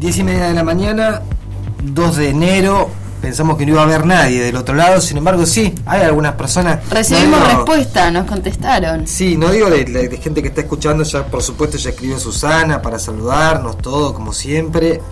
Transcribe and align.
10 0.00 0.18
y 0.18 0.22
media 0.24 0.48
de 0.48 0.54
la 0.54 0.64
mañana, 0.64 1.20
2 1.82 2.16
de 2.16 2.30
enero. 2.30 2.90
Pensamos 3.20 3.58
que 3.58 3.66
no 3.66 3.72
iba 3.72 3.82
a 3.82 3.84
haber 3.84 4.06
nadie 4.06 4.40
del 4.42 4.56
otro 4.56 4.74
lado, 4.74 4.98
sin 5.02 5.18
embargo, 5.18 5.44
sí, 5.44 5.74
hay 5.84 6.00
algunas 6.02 6.32
personas. 6.36 6.78
Recibimos 6.88 7.38
no 7.38 7.46
digo- 7.46 7.56
respuesta, 7.58 8.10
nos 8.10 8.24
contestaron. 8.26 9.06
Sí, 9.06 9.36
no 9.36 9.50
digo 9.50 9.68
de, 9.68 9.84
de- 9.84 10.08
de 10.08 10.16
gente 10.16 10.40
que 10.40 10.48
está 10.48 10.62
escuchando, 10.62 11.04
ya 11.04 11.26
por 11.26 11.42
supuesto 11.42 11.76
ya 11.76 11.90
escribió 11.90 12.18
Susana 12.18 12.80
para 12.80 12.98
saludarnos, 12.98 13.76
todo 13.76 14.14
como 14.14 14.32
siempre. 14.32 15.02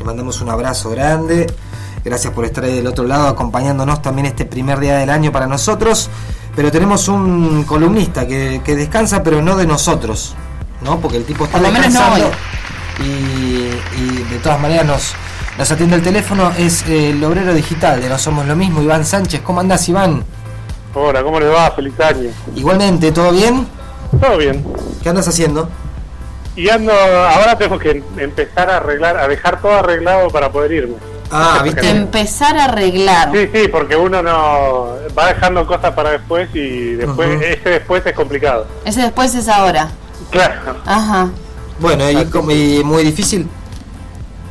Le 0.00 0.04
mandamos 0.04 0.40
un 0.40 0.48
abrazo 0.50 0.90
grande. 0.90 1.46
Gracias 2.04 2.32
por 2.32 2.44
estar 2.44 2.64
ahí 2.64 2.74
del 2.74 2.88
otro 2.88 3.04
lado 3.06 3.28
acompañándonos 3.28 4.02
también 4.02 4.26
este 4.26 4.44
primer 4.44 4.80
día 4.80 4.96
del 4.98 5.08
año 5.10 5.30
para 5.30 5.46
nosotros. 5.46 6.10
Pero 6.56 6.72
tenemos 6.72 7.06
un 7.06 7.62
columnista 7.62 8.26
que, 8.26 8.62
que 8.64 8.74
descansa, 8.74 9.22
pero 9.22 9.40
no 9.42 9.56
de 9.56 9.66
nosotros, 9.66 10.34
¿no? 10.82 10.98
Porque 10.98 11.18
el 11.18 11.24
tipo 11.24 11.44
está 11.44 11.58
Por 11.58 11.68
lo 11.68 11.72
menos 11.72 11.92
no 11.94 12.12
hoy. 12.14 12.22
y, 13.00 13.53
y 13.98 14.22
de 14.32 14.38
todas 14.38 14.60
maneras 14.60 14.86
nos, 14.86 15.14
nos 15.58 15.70
atiende 15.70 15.96
el 15.96 16.02
teléfono. 16.02 16.52
Es 16.58 16.86
eh, 16.88 17.10
el 17.10 17.22
obrero 17.24 17.52
digital 17.54 18.00
de 18.00 18.08
No 18.08 18.18
Somos 18.18 18.46
Lo 18.46 18.56
Mismo, 18.56 18.82
Iván 18.82 19.04
Sánchez. 19.04 19.40
¿Cómo 19.42 19.60
andás, 19.60 19.88
Iván? 19.88 20.24
Hola, 20.94 21.22
¿cómo 21.22 21.40
les 21.40 21.50
va? 21.50 21.70
Feliz 21.72 21.98
año. 22.00 22.30
Igualmente, 22.54 23.10
¿todo 23.12 23.32
bien? 23.32 23.66
Todo 24.20 24.36
bien. 24.38 24.64
¿Qué 25.02 25.08
andas 25.08 25.26
haciendo? 25.26 25.68
Y 26.56 26.68
ando, 26.68 26.92
ahora 26.92 27.58
tengo 27.58 27.78
que 27.78 27.90
em- 27.90 28.04
empezar 28.16 28.70
a 28.70 28.76
arreglar, 28.76 29.16
a 29.18 29.26
dejar 29.26 29.60
todo 29.60 29.72
arreglado 29.72 30.28
para 30.28 30.52
poder 30.52 30.70
irme. 30.72 30.94
Ah, 31.32 31.62
¿viste? 31.64 31.90
Empezar 31.90 32.56
a 32.56 32.66
arreglar. 32.66 33.30
Sí, 33.32 33.48
sí, 33.52 33.66
porque 33.68 33.96
uno 33.96 34.22
no 34.22 34.94
va 35.18 35.26
dejando 35.28 35.66
cosas 35.66 35.92
para 35.94 36.10
después 36.10 36.48
y 36.54 36.94
después 36.94 37.42
ese 37.42 37.70
después 37.70 38.06
es 38.06 38.12
complicado. 38.12 38.68
Ese 38.84 39.02
después 39.02 39.34
es 39.34 39.48
ahora. 39.48 39.88
Claro. 40.30 40.76
Ajá. 40.86 41.28
Bueno, 41.80 42.08
y, 42.08 42.16
y 42.52 42.84
muy 42.84 43.02
difícil. 43.02 43.48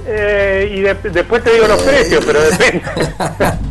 Eh, 0.06 0.74
y 0.76 0.82
de- 0.82 1.10
después 1.12 1.44
te 1.44 1.52
digo 1.54 1.68
los 1.68 1.82
precios, 1.82 2.24
pero 2.26 2.42
depende. 2.42 2.82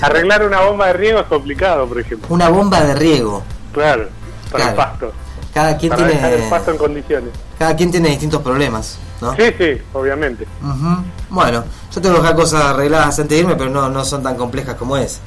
Arreglar 0.00 0.44
una 0.44 0.60
bomba 0.62 0.86
de 0.88 0.92
riego 0.94 1.20
es 1.20 1.26
complicado, 1.26 1.86
por 1.86 2.00
ejemplo. 2.00 2.26
Una 2.30 2.48
bomba 2.48 2.80
de 2.80 2.94
riego. 2.94 3.42
Claro, 3.72 4.08
para 4.50 4.70
el 4.70 4.74
pasto. 4.74 5.12
Cada 5.54 5.76
quien 5.76 5.90
Para 5.90 6.06
dejar 6.06 6.30
el 6.30 6.36
tiene 6.36 6.50
pasto 6.50 6.70
en 6.70 6.76
condiciones. 6.78 7.30
cada 7.58 7.74
quien 7.74 7.90
tiene 7.90 8.10
distintos 8.10 8.42
problemas, 8.42 8.98
¿no? 9.20 9.34
Sí, 9.34 9.42
sí, 9.58 9.80
obviamente. 9.92 10.46
Ujú. 10.62 11.02
Bueno, 11.30 11.64
yo 11.92 12.00
tengo 12.00 12.16
que 12.16 12.20
dejar 12.22 12.36
cosas 12.36 12.62
arregladas 12.64 13.18
antes 13.18 13.28
de 13.30 13.38
irme, 13.38 13.56
pero 13.56 13.70
no, 13.70 13.88
no 13.88 14.04
son 14.04 14.22
tan 14.22 14.36
complejas 14.36 14.76
como 14.76 14.96
es. 14.96 15.20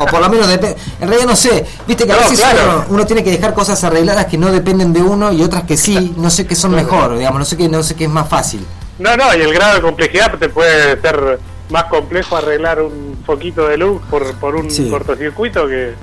O 0.00 0.06
por 0.06 0.20
lo 0.20 0.28
menos 0.28 0.48
depende. 0.48 0.76
En 1.00 1.08
realidad 1.08 1.28
no 1.30 1.36
sé. 1.36 1.64
Viste 1.86 2.06
que 2.06 2.12
a 2.12 2.16
No, 2.16 2.22
veces 2.22 2.40
claro. 2.40 2.58
uno, 2.76 2.84
uno 2.90 3.06
tiene 3.06 3.22
que 3.22 3.30
dejar 3.30 3.54
cosas 3.54 3.82
arregladas 3.84 4.26
que 4.26 4.38
no 4.38 4.50
dependen 4.50 4.92
de 4.92 5.02
uno 5.02 5.32
y 5.32 5.42
otras 5.42 5.62
que 5.64 5.76
sí. 5.76 6.14
No 6.16 6.28
sé 6.30 6.46
qué 6.46 6.56
son 6.56 6.72
mejor, 6.74 7.16
digamos. 7.16 7.38
No 7.38 7.44
sé 7.44 7.56
qué, 7.56 7.68
no 7.68 7.82
sé 7.82 7.94
qué 7.94 8.04
es 8.04 8.10
más 8.10 8.28
fácil. 8.28 8.66
No, 8.98 9.16
no, 9.16 9.34
y 9.36 9.40
el 9.40 9.52
grado 9.54 9.76
de 9.76 9.82
complejidad 9.82 10.36
te 10.38 10.48
puede 10.48 11.00
ser 11.00 11.38
más 11.70 11.84
complejo 11.84 12.36
arreglar 12.36 12.80
un 12.82 13.18
foquito 13.24 13.68
de 13.68 13.76
luz 13.76 14.00
por, 14.10 14.34
por 14.36 14.56
un 14.56 14.70
Sí. 14.70 14.88
cortocircuito 14.90 15.66
que, 15.68 15.94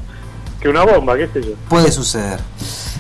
que 0.61 0.69
una 0.69 0.83
bomba, 0.83 1.15
qué 1.17 1.27
sé 1.27 1.41
yo. 1.41 1.51
Puede 1.67 1.91
suceder. 1.91 2.39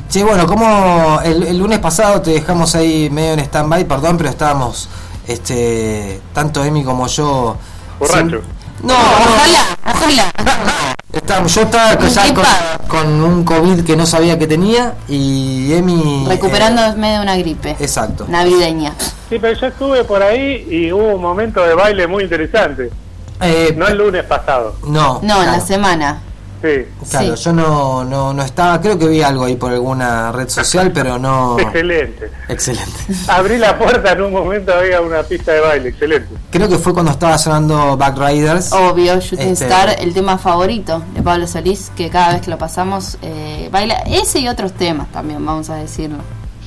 Che, 0.09 0.23
bueno, 0.23 0.45
como 0.45 1.19
el, 1.23 1.43
el 1.43 1.57
lunes 1.57 1.79
pasado 1.79 2.21
te 2.21 2.31
dejamos 2.31 2.75
ahí 2.75 3.09
medio 3.09 3.33
en 3.33 3.39
stand-by, 3.39 3.85
perdón, 3.87 4.17
pero 4.17 4.29
estábamos, 4.29 4.89
este, 5.27 6.19
tanto 6.33 6.63
Emi 6.63 6.83
como 6.83 7.07
yo... 7.07 7.57
Borracho. 7.99 8.41
sin- 8.41 8.41
No, 8.85 8.93
no, 8.93 8.99
Ojalá, 9.33 9.77
ojalá. 9.93 10.93
estábamos- 11.11 11.53
yo 11.55 11.61
estaba 11.61 11.97
con, 11.97 12.87
con 12.87 13.23
un 13.23 13.43
COVID 13.43 13.83
que 13.83 13.95
no 13.95 14.05
sabía 14.05 14.37
que 14.37 14.45
tenía 14.47 14.93
y 15.07 15.73
Emi... 15.73 16.25
Recuperándome 16.27 17.13
de 17.13 17.19
una 17.19 17.35
gripe. 17.35 17.71
eh, 17.71 17.77
exacto. 17.79 18.25
Navideña. 18.27 18.93
Sí, 19.29 19.39
pero 19.39 19.59
yo 19.59 19.67
estuve 19.67 20.03
por 20.03 20.21
ahí 20.21 20.67
y 20.69 20.91
hubo 20.91 21.15
un 21.15 21.21
momento 21.21 21.63
de 21.63 21.73
baile 21.73 22.05
muy 22.07 22.23
interesante. 22.23 22.91
Eh, 23.41 23.73
No 23.75 23.87
el 23.87 23.97
lunes 23.97 24.23
pasado. 24.23 24.75
no, 24.87 25.19
No, 25.23 25.41
en 25.43 25.51
la 25.51 25.59
semana. 25.59 26.21
Sí. 26.61 26.85
claro, 27.09 27.37
sí. 27.37 27.43
yo 27.43 27.53
no, 27.53 28.03
no, 28.03 28.33
no 28.33 28.43
estaba, 28.43 28.79
creo 28.81 28.97
que 28.97 29.07
vi 29.07 29.21
algo 29.21 29.45
ahí 29.45 29.55
por 29.55 29.71
alguna 29.71 30.31
red 30.31 30.49
social, 30.49 30.91
pero 30.91 31.19
no... 31.19 31.59
Excelente. 31.59 32.31
Excelente. 32.49 32.91
Abrí 33.27 33.57
la 33.57 33.77
puerta 33.77 34.11
en 34.13 34.21
un 34.21 34.31
momento 34.33 34.73
había 34.73 35.01
una 35.01 35.21
pista 35.23 35.51
de 35.53 35.59
baile, 35.61 35.89
excelente. 35.89 36.29
Creo 36.51 36.67
que 36.67 36.77
fue 36.77 36.93
cuando 36.93 37.11
estaba 37.11 37.37
sonando 37.37 37.97
Backriders. 37.97 38.71
Obvio, 38.73 39.19
Shooting 39.19 39.49
Este- 39.49 39.65
Star, 39.65 39.95
el 39.99 40.13
tema 40.13 40.37
favorito 40.37 41.03
de 41.13 41.21
Pablo 41.21 41.47
Solís, 41.47 41.91
que 41.95 42.09
cada 42.09 42.33
vez 42.33 42.41
que 42.41 42.49
lo 42.49 42.57
pasamos 42.57 43.17
eh, 43.21 43.69
baila 43.71 43.95
ese 44.07 44.39
y 44.39 44.47
otros 44.47 44.73
temas 44.73 45.11
también, 45.11 45.45
vamos 45.45 45.69
a 45.69 45.75
decirlo. 45.75 46.17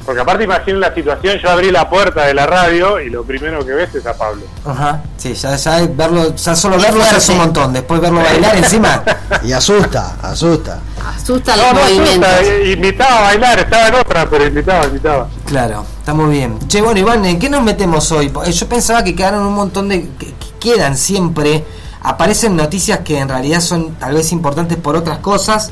Porque 0.09 0.23
aparte 0.23 0.45
imaginen 0.45 0.81
la 0.81 0.95
situación, 0.95 1.37
yo 1.39 1.51
abrí 1.51 1.71
la 1.71 1.87
puerta 1.91 2.25
de 2.25 2.33
la 2.33 2.47
radio 2.47 2.99
y 2.99 3.11
lo 3.11 3.25
primero 3.25 3.63
que 3.63 3.73
ves 3.75 3.95
es 3.95 4.07
a 4.07 4.15
Pablo. 4.17 4.41
Ajá, 4.65 5.03
sí, 5.19 5.35
ya, 5.35 5.55
ya 5.55 5.87
verlo, 5.87 6.35
ya 6.35 6.57
solo 6.57 6.79
verlo 6.79 7.03
ya 7.05 7.19
es 7.19 7.29
un 7.29 7.37
montón. 7.37 7.75
Después 7.75 8.01
verlo 8.01 8.23
bailar 8.23 8.57
encima. 8.57 9.05
Y 9.45 9.53
asusta, 9.53 10.17
asusta. 10.23 10.79
Asusta 11.15 11.55
No, 11.57 11.63
los 11.63 11.75
no 11.75 11.81
movimientos. 11.83 12.27
asusta, 12.27 12.55
eh, 12.55 12.73
invitaba 12.73 13.19
a 13.19 13.23
bailar, 13.25 13.59
estaba 13.59 13.89
en 13.89 13.95
otra, 13.97 14.31
pero 14.31 14.47
invitaba, 14.47 14.87
invitaba. 14.87 15.29
Claro, 15.45 15.85
está 15.99 16.15
muy 16.15 16.31
bien. 16.31 16.59
Che, 16.69 16.81
bueno, 16.81 16.99
Iván, 17.01 17.27
¿en 17.27 17.39
qué 17.39 17.51
nos 17.51 17.63
metemos 17.63 18.11
hoy? 18.11 18.33
Eh, 18.47 18.53
Yo 18.53 18.67
pensaba 18.67 19.05
que 19.05 19.15
quedaron 19.15 19.45
un 19.45 19.53
montón 19.55 19.91
de. 19.91 20.09
que, 20.19 20.29
que 20.33 20.49
quedan 20.59 20.97
siempre. 20.97 21.67
Aparecen 22.03 22.57
noticias 22.57 23.01
que 23.01 23.19
en 23.19 23.29
realidad 23.29 23.61
son 23.61 23.97
tal 23.97 24.15
vez 24.15 24.33
importantes 24.33 24.79
por 24.79 24.97
otras 24.97 25.19
cosas, 25.19 25.71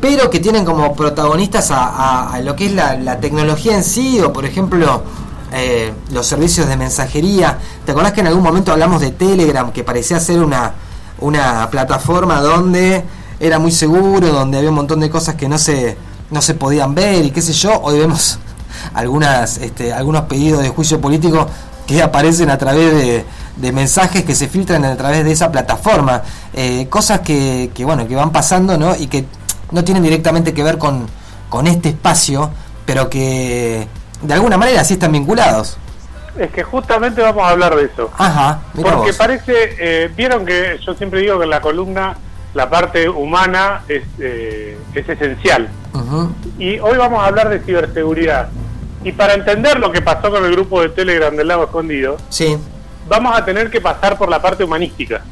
pero 0.00 0.30
que 0.30 0.40
tienen 0.40 0.64
como 0.64 0.94
protagonistas 0.94 1.68
a, 1.70 2.40
lo 2.42 2.56
que 2.56 2.66
es 2.66 2.72
la, 2.72 2.96
la 2.96 3.20
tecnología 3.20 3.74
en 3.76 3.84
sí, 3.84 4.20
o 4.20 4.32
por 4.32 4.44
ejemplo. 4.44 5.02
eh, 5.52 5.92
los 6.12 6.26
servicios 6.26 6.68
de 6.68 6.76
mensajería. 6.76 7.58
¿Te 7.84 7.90
acordás 7.92 8.12
que 8.12 8.20
en 8.20 8.28
algún 8.28 8.42
momento 8.42 8.70
hablamos 8.72 9.00
de 9.00 9.10
Telegram, 9.10 9.72
que 9.72 9.82
parecía 9.82 10.20
ser 10.20 10.40
una, 10.42 10.74
una 11.18 11.68
plataforma 11.70 12.40
donde 12.40 13.04
era 13.40 13.58
muy 13.58 13.72
seguro, 13.72 14.28
donde 14.28 14.58
había 14.58 14.70
un 14.70 14.76
montón 14.76 15.00
de 15.00 15.10
cosas 15.10 15.34
que 15.34 15.48
no 15.48 15.58
se, 15.58 15.96
no 16.30 16.40
se 16.40 16.54
podían 16.54 16.94
ver 16.94 17.24
y 17.24 17.30
qué 17.30 17.42
sé 17.42 17.52
yo? 17.52 17.80
Hoy 17.82 17.98
vemos 17.98 18.38
algunas 18.94 19.58
este, 19.58 19.92
algunos 19.92 20.22
pedidos 20.22 20.62
de 20.62 20.68
juicio 20.68 21.00
político 21.00 21.48
que 21.86 22.00
aparecen 22.02 22.50
a 22.50 22.56
través 22.56 22.94
de, 22.94 23.24
de 23.56 23.72
mensajes 23.72 24.24
que 24.24 24.34
se 24.36 24.46
filtran 24.46 24.84
a 24.84 24.96
través 24.96 25.24
de 25.24 25.32
esa 25.32 25.50
plataforma 25.50 26.22
Eh, 26.52 26.86
cosas 26.90 27.20
que, 27.20 27.70
que 27.72 27.84
bueno 27.84 28.06
que 28.08 28.16
van 28.16 28.32
pasando 28.32 28.76
no 28.76 28.94
y 28.96 29.06
que 29.06 29.24
no 29.70 29.84
tienen 29.84 30.02
directamente 30.02 30.52
que 30.54 30.62
ver 30.62 30.78
con, 30.78 31.06
con 31.48 31.66
este 31.66 31.90
espacio 31.90 32.50
pero 32.86 33.08
que 33.08 33.86
de 34.22 34.34
alguna 34.34 34.56
manera 34.56 34.82
sí 34.84 34.94
están 34.94 35.12
vinculados 35.12 35.78
Es 36.38 36.50
que 36.50 36.62
justamente 36.62 37.20
vamos 37.22 37.42
a 37.44 37.50
hablar 37.50 37.74
de 37.76 37.84
eso. 37.84 38.10
ajá 38.16 38.60
mira 38.74 38.90
Porque 38.92 39.10
vos. 39.10 39.16
parece, 39.16 39.52
eh, 39.78 40.10
vieron 40.16 40.44
que 40.46 40.78
yo 40.84 40.94
siempre 40.94 41.20
digo 41.20 41.38
que 41.38 41.44
en 41.44 41.50
la 41.50 41.60
columna 41.60 42.16
la 42.54 42.68
parte 42.68 43.08
humana 43.08 43.82
es, 43.88 44.02
eh, 44.18 44.76
es 44.94 45.08
esencial. 45.08 45.68
Y 46.58 46.78
hoy 46.80 46.96
vamos 46.98 47.22
a 47.22 47.26
hablar 47.26 47.48
de 47.48 47.60
ciberseguridad. 47.60 48.48
Y 49.04 49.12
para 49.12 49.34
entender 49.34 49.78
lo 49.78 49.92
que 49.92 50.02
pasó 50.02 50.30
con 50.30 50.44
el 50.44 50.50
grupo 50.52 50.80
de 50.82 50.88
Telegram 50.88 51.34
del 51.34 51.46
Lago 51.46 51.64
Escondido, 51.64 52.16
sí 52.28 52.58
vamos 53.08 53.36
a 53.36 53.44
tener 53.44 53.70
que 53.70 53.80
pasar 53.80 54.16
por 54.18 54.28
la 54.28 54.40
parte 54.42 54.62
humanística 54.64 55.22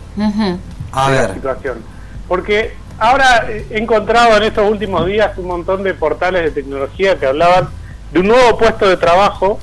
a 0.92 1.10
de 1.10 1.16
la 1.28 1.34
situación. 1.34 1.78
Porque 2.26 2.76
ahora 2.98 3.46
eh, 3.48 3.66
he 3.70 3.78
encontrado 3.78 4.36
en 4.36 4.42
estos 4.44 4.70
últimos 4.70 5.06
días 5.06 5.36
un 5.38 5.46
montón 5.46 5.82
de 5.82 5.94
portales 5.94 6.42
de 6.44 6.50
tecnología 6.50 7.16
que 7.18 7.26
hablaban 7.26 7.68
de 8.12 8.20
un 8.20 8.28
nuevo 8.28 8.56
puesto 8.58 8.88
de 8.88 8.96
trabajo 8.96 9.58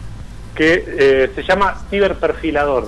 que 0.56 0.84
eh, 0.88 1.31
se 1.35 1.44
llama 1.44 1.81
ciberperfilador. 1.90 2.88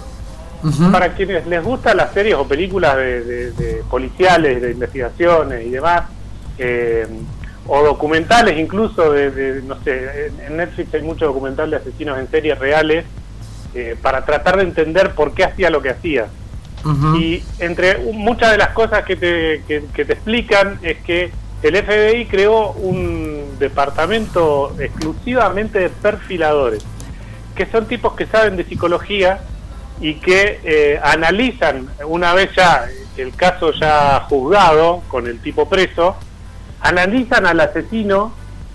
Para 0.92 1.14
quienes 1.14 1.46
les 1.46 1.64
gustan 1.64 1.98
las 1.98 2.12
series 2.14 2.36
o 2.36 2.48
películas 2.48 2.96
de, 2.98 3.24
de- 3.24 3.52
de 3.52 3.84
policiales, 3.90 4.62
de 4.62 4.72
investigaciones 4.72 5.66
y 5.66 5.70
demás, 5.70 6.04
eh, 6.58 7.06
o 7.68 7.84
documentales 7.84 8.58
incluso 8.58 9.12
de, 9.12 9.30
de, 9.30 9.62
no 9.62 9.76
sé, 9.84 10.28
en- 10.28 10.40
en 10.48 10.58
Netflix 10.58 10.94
hay 10.94 11.02
muchos 11.02 11.28
documentales 11.28 11.72
de 11.84 11.90
asesinos 11.90 12.18
en 12.18 12.30
series 12.32 12.58
reales, 12.58 13.06
eh, 13.76 13.96
para 14.02 14.26
tratar 14.26 14.58
de 14.58 14.64
entender 14.64 15.12
por 15.12 15.34
qué 15.34 15.44
hacía 15.44 15.70
lo 15.70 15.82
que 15.82 15.90
hacía. 15.92 16.26
Y 17.18 17.44
entre 17.60 17.98
muchas 18.14 18.52
de 18.52 18.58
las 18.58 18.70
cosas 18.70 19.04
que 19.04 19.16
te, 19.16 19.64
que 19.68 20.06
te 20.06 20.14
explican 20.14 20.80
es 20.82 20.98
que 21.00 21.32
el 21.64 21.76
FBI 21.76 22.28
creó 22.28 22.72
un 22.74 23.58
departamento 23.58 24.76
exclusivamente 24.80 25.80
de 25.80 25.90
perfiladores, 25.90 26.86
que 27.56 27.66
son 27.66 27.88
tipos 27.88 28.14
que 28.14 28.28
saben 28.28 28.56
de 28.58 28.64
psicología 28.64 29.40
y 30.00 30.16
que 30.16 30.60
eh, 30.64 31.00
analizan, 31.04 31.90
una 32.06 32.34
vez 32.36 32.52
ya 32.56 32.86
el 33.18 33.34
caso 33.36 33.72
ya 33.74 34.26
juzgado, 34.30 35.02
con 35.08 35.26
el 35.26 35.40
tipo 35.40 35.68
preso, 35.68 36.16
analizan 36.82 37.48
al 37.48 37.60
asesino 37.60 38.32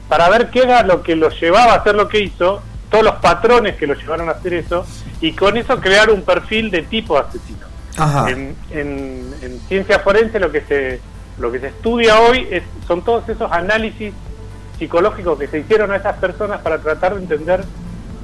para 0.08 0.28
ver 0.28 0.50
qué 0.50 0.62
era 0.62 0.82
lo 0.82 1.04
que 1.04 1.14
lo 1.14 1.30
llevaba 1.30 1.74
a 1.74 1.76
hacer 1.76 1.94
lo 1.94 2.08
que 2.08 2.18
hizo, 2.18 2.60
todos 2.90 3.04
los 3.04 3.14
patrones 3.16 3.76
que 3.76 3.86
lo 3.86 3.94
llevaron 3.94 4.28
a 4.28 4.32
hacer 4.32 4.54
eso, 4.54 4.84
y 5.20 5.32
con 5.32 5.56
eso 5.56 5.80
crear 5.80 6.10
un 6.10 6.22
perfil 6.22 6.70
de 6.72 6.82
tipo 6.82 7.16
asesino. 7.16 7.71
En 7.98 9.60
ciencia 9.68 9.98
forense 9.98 10.38
lo 10.40 10.50
que 10.50 10.60
se 10.62 11.00
lo 11.38 11.50
que 11.50 11.60
se 11.60 11.68
estudia 11.68 12.20
hoy 12.20 12.46
es, 12.50 12.62
son 12.86 13.02
todos 13.02 13.28
esos 13.28 13.50
análisis 13.50 14.12
psicológicos 14.78 15.38
que 15.38 15.46
se 15.48 15.60
hicieron 15.60 15.90
a 15.90 15.96
esas 15.96 16.16
personas 16.18 16.60
para 16.60 16.78
tratar 16.78 17.14
de 17.14 17.22
entender 17.22 17.64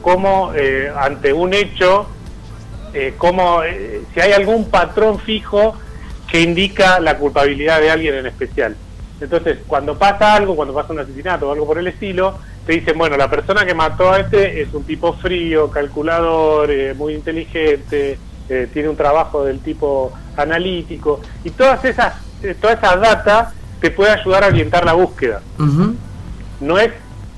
cómo 0.02 0.52
eh, 0.54 0.92
ante 0.94 1.32
un 1.32 1.54
hecho 1.54 2.06
eh, 2.94 3.14
cómo, 3.18 3.62
eh, 3.62 4.02
si 4.14 4.20
hay 4.20 4.32
algún 4.32 4.70
patrón 4.70 5.18
fijo 5.18 5.74
que 6.30 6.40
indica 6.40 7.00
la 7.00 7.18
culpabilidad 7.18 7.80
de 7.80 7.90
alguien 7.90 8.14
en 8.14 8.26
especial. 8.26 8.76
Entonces, 9.20 9.58
cuando 9.66 9.98
pasa 9.98 10.34
algo, 10.34 10.54
cuando 10.54 10.74
pasa 10.74 10.92
un 10.92 11.00
asesinato 11.00 11.48
o 11.48 11.52
algo 11.52 11.66
por 11.66 11.78
el 11.78 11.86
estilo, 11.88 12.38
te 12.66 12.74
dicen, 12.74 12.96
bueno, 12.96 13.16
la 13.16 13.28
persona 13.28 13.66
que 13.66 13.74
mató 13.74 14.12
a 14.12 14.20
este 14.20 14.62
es 14.62 14.72
un 14.72 14.84
tipo 14.84 15.14
frío, 15.14 15.70
calculador, 15.70 16.70
eh, 16.70 16.94
muy 16.94 17.14
inteligente, 17.14 18.18
eh, 18.48 18.68
tiene 18.72 18.88
un 18.88 18.96
trabajo 18.96 19.44
del 19.44 19.60
tipo 19.60 20.12
analítico, 20.36 21.20
y 21.44 21.50
todas 21.50 21.84
esas, 21.84 22.14
eh, 22.42 22.54
toda 22.60 22.74
esa 22.74 22.96
data 22.96 23.52
te 23.80 23.90
puede 23.90 24.12
ayudar 24.12 24.44
a 24.44 24.48
orientar 24.48 24.84
la 24.84 24.94
búsqueda. 24.94 25.40
No 26.60 26.78
es, 26.78 26.90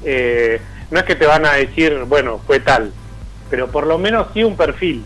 eh, 0.04 0.60
no 0.90 0.98
es 0.98 1.04
que 1.04 1.14
te 1.14 1.26
van 1.26 1.44
a 1.44 1.52
decir, 1.52 2.04
bueno, 2.08 2.40
fue 2.46 2.60
tal, 2.60 2.92
pero 3.50 3.68
por 3.68 3.86
lo 3.86 3.98
menos 3.98 4.28
sí 4.32 4.44
un 4.44 4.56
perfil. 4.56 5.04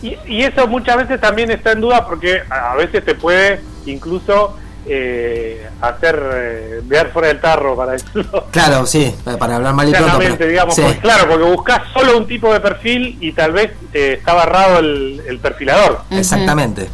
Y, 0.00 0.16
y 0.26 0.42
eso 0.42 0.66
muchas 0.68 0.96
veces 0.96 1.20
también 1.20 1.50
está 1.50 1.72
en 1.72 1.80
duda 1.80 2.06
porque 2.06 2.42
a 2.48 2.76
veces 2.76 3.04
te 3.04 3.14
puede 3.16 3.60
incluso 3.84 4.56
eh, 4.88 5.68
hacer 5.80 6.22
eh, 6.34 6.80
ver 6.84 7.10
fuera 7.10 7.28
del 7.28 7.40
tarro, 7.40 7.76
para 7.76 7.92
decirlo 7.98 8.46
Claro, 8.50 8.86
sí, 8.86 9.14
para 9.38 9.56
hablar 9.56 9.74
mal 9.74 9.88
y 9.88 9.92
pronto. 9.92 10.06
claramente, 10.06 10.38
pero- 10.38 10.50
digamos. 10.50 10.74
sí. 10.74 10.82
porque, 10.82 10.98
claro, 11.00 11.28
porque 11.28 11.44
buscas 11.44 11.82
solo 11.92 12.16
un 12.18 12.26
tipo 12.26 12.52
de 12.52 12.60
perfil 12.60 13.16
y 13.20 13.32
tal 13.32 13.52
vez 13.52 13.72
eh, 13.92 14.16
está 14.18 14.34
barrado 14.34 14.78
el, 14.80 15.22
el 15.26 15.38
perfilador. 15.38 16.00
Exactamente. 16.10 16.88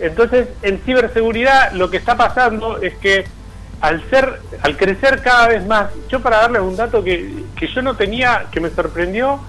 Entonces, 0.00 0.48
en 0.62 0.78
ciberseguridad 0.84 1.72
lo 1.72 1.90
que 1.90 1.96
está 1.98 2.16
pasando 2.16 2.80
es 2.82 2.94
que 2.96 3.24
al 3.80 4.02
ser, 4.10 4.40
al 4.62 4.76
crecer 4.76 5.20
cada 5.22 5.48
vez 5.48 5.66
más, 5.66 5.90
yo 6.08 6.20
para 6.20 6.38
darles 6.38 6.62
un 6.62 6.76
dato 6.76 7.02
que, 7.02 7.44
que 7.56 7.66
yo 7.66 7.82
no 7.82 7.96
tenía, 7.96 8.46
que 8.50 8.60
me 8.60 8.70
sorprendió, 8.70 9.40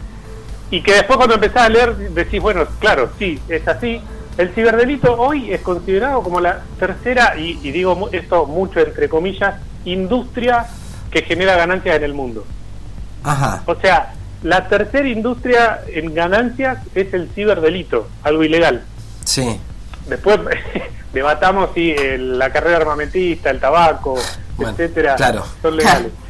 y 0.71 0.81
que 0.81 0.93
después 0.93 1.17
cuando 1.17 1.35
empezás 1.35 1.63
a 1.63 1.69
leer 1.69 1.95
decís, 1.95 2.41
bueno, 2.41 2.65
claro, 2.79 3.09
sí, 3.19 3.39
es 3.47 3.67
así. 3.67 4.01
El 4.37 4.49
ciberdelito 4.53 5.15
hoy 5.15 5.51
es 5.53 5.61
considerado 5.61 6.23
como 6.23 6.39
la 6.39 6.61
tercera, 6.79 7.35
y, 7.37 7.59
y 7.61 7.71
digo 7.71 8.09
esto 8.11 8.45
mucho 8.45 8.79
entre 8.79 9.07
comillas, 9.09 9.55
industria 9.85 10.65
que 11.11 11.21
genera 11.21 11.55
ganancias 11.55 11.95
en 11.97 12.03
el 12.03 12.13
mundo. 12.13 12.45
Ajá. 13.23 13.61
O 13.67 13.75
sea, 13.75 14.13
la 14.41 14.67
tercera 14.67 15.07
industria 15.07 15.81
en 15.87 16.13
ganancias 16.13 16.79
es 16.95 17.13
el 17.13 17.29
ciberdelito, 17.35 18.07
algo 18.23 18.43
ilegal. 18.43 18.83
Sí. 19.23 19.59
Después 20.07 20.39
debatamos 21.13 21.69
si 21.75 21.91
el- 21.91 22.37
la 22.39 22.51
carrera 22.51 22.77
armamentista, 22.77 23.49
el 23.51 23.59
tabaco, 23.59 24.15
Bueno, 24.57 24.71
etcétera, 24.71 25.15
claro. 25.15 25.43
son 25.61 25.77
legales. 25.77 26.11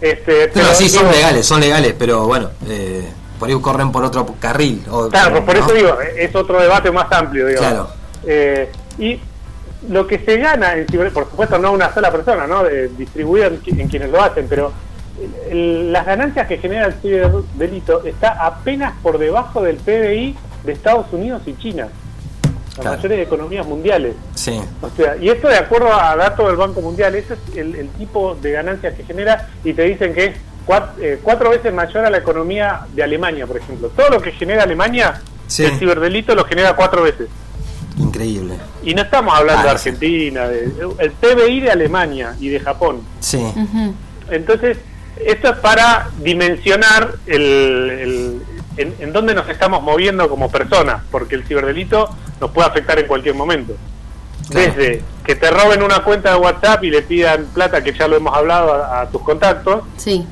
Este, 0.00 0.48
Pero 0.52 0.74
sí, 0.74 0.88
son 0.90 1.10
legales, 1.10 1.46
son 1.46 1.60
legales, 1.60 1.94
pero 1.98 2.26
bueno, 2.26 2.50
eh, 2.68 3.08
por 3.38 3.48
ahí 3.48 3.60
corren 3.60 3.90
por 3.92 4.04
otro 4.04 4.26
carril. 4.40 4.84
o- 4.90 5.08
Claro, 5.08 5.44
por 5.44 5.56
¿no? 5.58 5.64
eso 5.64 5.74
digo, 5.74 5.98
es 6.16 6.34
otro 6.34 6.60
debate 6.60 6.90
más 6.90 7.10
amplio, 7.12 7.46
digamos. 7.46 7.68
Claro. 7.68 7.88
Eh, 8.26 8.70
y 8.98 9.20
lo 9.88 10.06
que 10.06 10.18
se 10.20 10.38
gana 10.38 10.74
en 10.74 10.86
ciber, 10.88 11.12
por 11.12 11.24
supuesto 11.28 11.58
no 11.58 11.72
una 11.72 11.92
sola 11.92 12.10
persona, 12.10 12.46
¿no? 12.46 12.64
Distribuido 12.96 13.46
en, 13.48 13.62
qui- 13.62 13.78
en 13.80 13.88
quienes 13.88 14.10
lo 14.10 14.22
hacen, 14.22 14.46
pero 14.48 14.72
el- 15.50 15.92
las 15.92 16.06
ganancias 16.06 16.46
que 16.48 16.58
genera 16.58 16.86
el 16.86 16.94
ciberdelito 16.94 18.04
está 18.04 18.30
apenas 18.44 18.94
por 19.02 19.18
debajo 19.18 19.62
del 19.62 19.76
PBI 19.76 20.36
de 20.64 20.72
Estados 20.72 21.06
Unidos 21.12 21.42
y 21.46 21.54
China, 21.56 21.88
las 22.42 22.74
Claro. 22.80 22.96
mayores 22.96 23.26
economías 23.26 23.66
mundiales. 23.66 24.14
Sí. 24.34 24.58
O 24.80 24.88
sea, 24.96 25.16
y 25.16 25.28
esto 25.28 25.48
de 25.48 25.56
acuerdo 25.58 25.92
a 25.92 26.16
datos 26.16 26.46
del 26.46 26.56
Banco 26.56 26.80
Mundial, 26.80 27.14
ese 27.14 27.34
es 27.34 27.56
el, 27.56 27.74
el 27.74 27.88
tipo 27.90 28.34
de 28.40 28.52
ganancias 28.52 28.94
que 28.94 29.04
genera 29.04 29.48
y 29.62 29.72
te 29.74 29.82
dicen 29.82 30.14
que 30.14 30.24
es 30.26 30.36
cuat- 30.66 30.98
eh, 31.00 31.18
cuatro, 31.22 31.50
veces 31.50 31.72
mayor 31.72 32.04
a 32.04 32.10
la 32.10 32.18
economía 32.18 32.80
de 32.94 33.02
Alemania, 33.02 33.46
por 33.46 33.56
ejemplo. 33.56 33.88
Todo 33.96 34.08
lo 34.10 34.20
que 34.20 34.32
genera 34.32 34.62
Alemania, 34.64 35.20
Sí. 35.46 35.64
el 35.64 35.78
ciberdelito 35.78 36.34
lo 36.34 36.44
genera 36.44 36.74
cuatro 36.74 37.02
veces. 37.02 37.28
Increíble. 37.98 38.56
Y 38.82 38.94
no 38.94 39.02
estamos 39.02 39.34
hablando 39.38 39.68
Ah, 39.68 39.72
de 39.74 39.78
sí. 39.78 39.88
Argentina, 39.90 40.48
de, 40.48 40.64
el 40.98 41.10
PBI 41.12 41.60
de 41.60 41.70
Alemania 41.70 42.34
y 42.40 42.48
de 42.48 42.58
Japón. 42.60 43.00
Sí. 43.20 43.44
Entonces, 44.30 44.78
esto 45.24 45.48
es 45.50 45.56
para 45.58 46.08
dimensionar 46.20 47.14
el, 47.26 47.40
el- 48.00 48.42
en, 48.76 48.92
en 48.98 49.12
dónde 49.12 49.34
nos 49.34 49.48
estamos 49.48 49.80
moviendo 49.82 50.28
como 50.28 50.50
personas, 50.50 51.02
porque 51.12 51.36
el 51.36 51.44
ciberdelito 51.44 52.08
nos 52.40 52.50
puede 52.50 52.66
afectar 52.68 52.98
en 52.98 53.06
cualquier 53.06 53.36
momento. 53.36 53.74
Claro. 54.50 54.72
Desde 54.76 55.02
que 55.24 55.36
te 55.36 55.50
roben 55.50 55.80
una 55.82 56.02
cuenta 56.02 56.30
de 56.32 56.36
WhatsApp 56.36 56.82
y 56.82 56.90
le 56.90 57.02
pidan 57.02 57.46
plata, 57.54 57.82
que 57.84 57.92
ya 57.92 58.08
lo 58.08 58.16
hemos 58.16 58.36
hablado, 58.36 58.74
a, 58.74 59.02
a 59.02 59.08
tus 59.08 59.22
contactos, 59.22 59.84
Sí. 59.96 60.26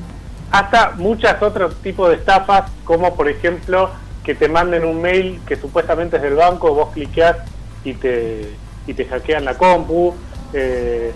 Hasta 0.53 0.91
muchos 0.97 1.33
otros 1.41 1.75
tipos 1.81 2.09
de 2.09 2.15
estafas, 2.15 2.69
como 2.83 3.15
por 3.15 3.27
ejemplo 3.27 3.89
que 4.23 4.35
te 4.35 4.47
manden 4.47 4.85
un 4.85 5.01
mail 5.01 5.41
que 5.47 5.55
supuestamente 5.55 6.17
es 6.17 6.21
del 6.21 6.35
banco, 6.35 6.75
vos 6.75 6.89
cliqueás 6.93 7.37
y 7.83 7.95
te, 7.95 8.51
y 8.85 8.93
te 8.93 9.05
hackean 9.05 9.45
la 9.45 9.57
compu. 9.57 10.13
Eh, 10.53 11.11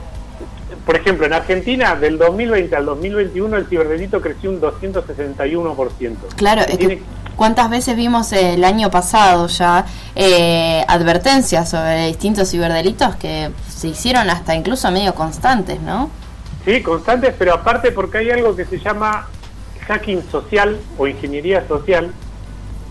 por 0.84 0.96
ejemplo, 0.96 1.28
en 1.28 1.34
Argentina, 1.34 1.96
del 1.96 2.18
2020 2.18 2.76
al 2.76 2.86
2021, 2.86 3.58
el 3.58 3.68
ciberdelito 3.68 4.22
creció 4.22 4.50
un 4.50 4.60
261%. 4.60 6.16
Claro, 6.36 6.64
es 6.64 6.78
que 6.80 7.04
¿cuántas 7.36 7.70
veces 7.70 7.96
vimos 7.96 8.34
el 8.34 8.64
año 8.64 8.90
pasado 8.90 9.46
ya 9.46 9.86
eh, 10.16 10.84
advertencias 10.88 11.70
sobre 11.70 12.08
distintos 12.08 12.50
ciberdelitos 12.50 13.16
que 13.18 13.52
se 13.70 13.90
hicieron 13.90 14.32
hasta 14.32 14.56
incluso 14.56 14.90
medio 14.90 15.14
constantes, 15.14 15.80
¿no? 15.80 16.10
Sí, 16.68 16.82
constantes, 16.84 17.34
pero 17.40 17.54
aparte 17.54 17.94
porque 17.94 18.18
hay 18.18 18.30
algo 18.30 18.54
que 18.54 18.66
se 18.66 18.78
llama 18.78 19.26
hacking 19.88 20.22
social 20.30 20.78
o 20.98 21.08
ingeniería 21.08 21.66
social, 21.66 22.12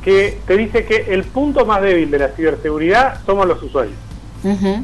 que 0.02 0.38
te 0.46 0.56
dice 0.56 0.87
que 0.87 1.12
el 1.12 1.25
punto 1.25 1.67
más 1.67 1.82
débil 1.82 2.11
de 2.11 2.19
la 2.20 2.28
ciberseguridad 2.28 3.19
somos 3.26 3.46
los 3.46 3.62
usuarios. 3.62 3.96
Ujú. 4.43 4.82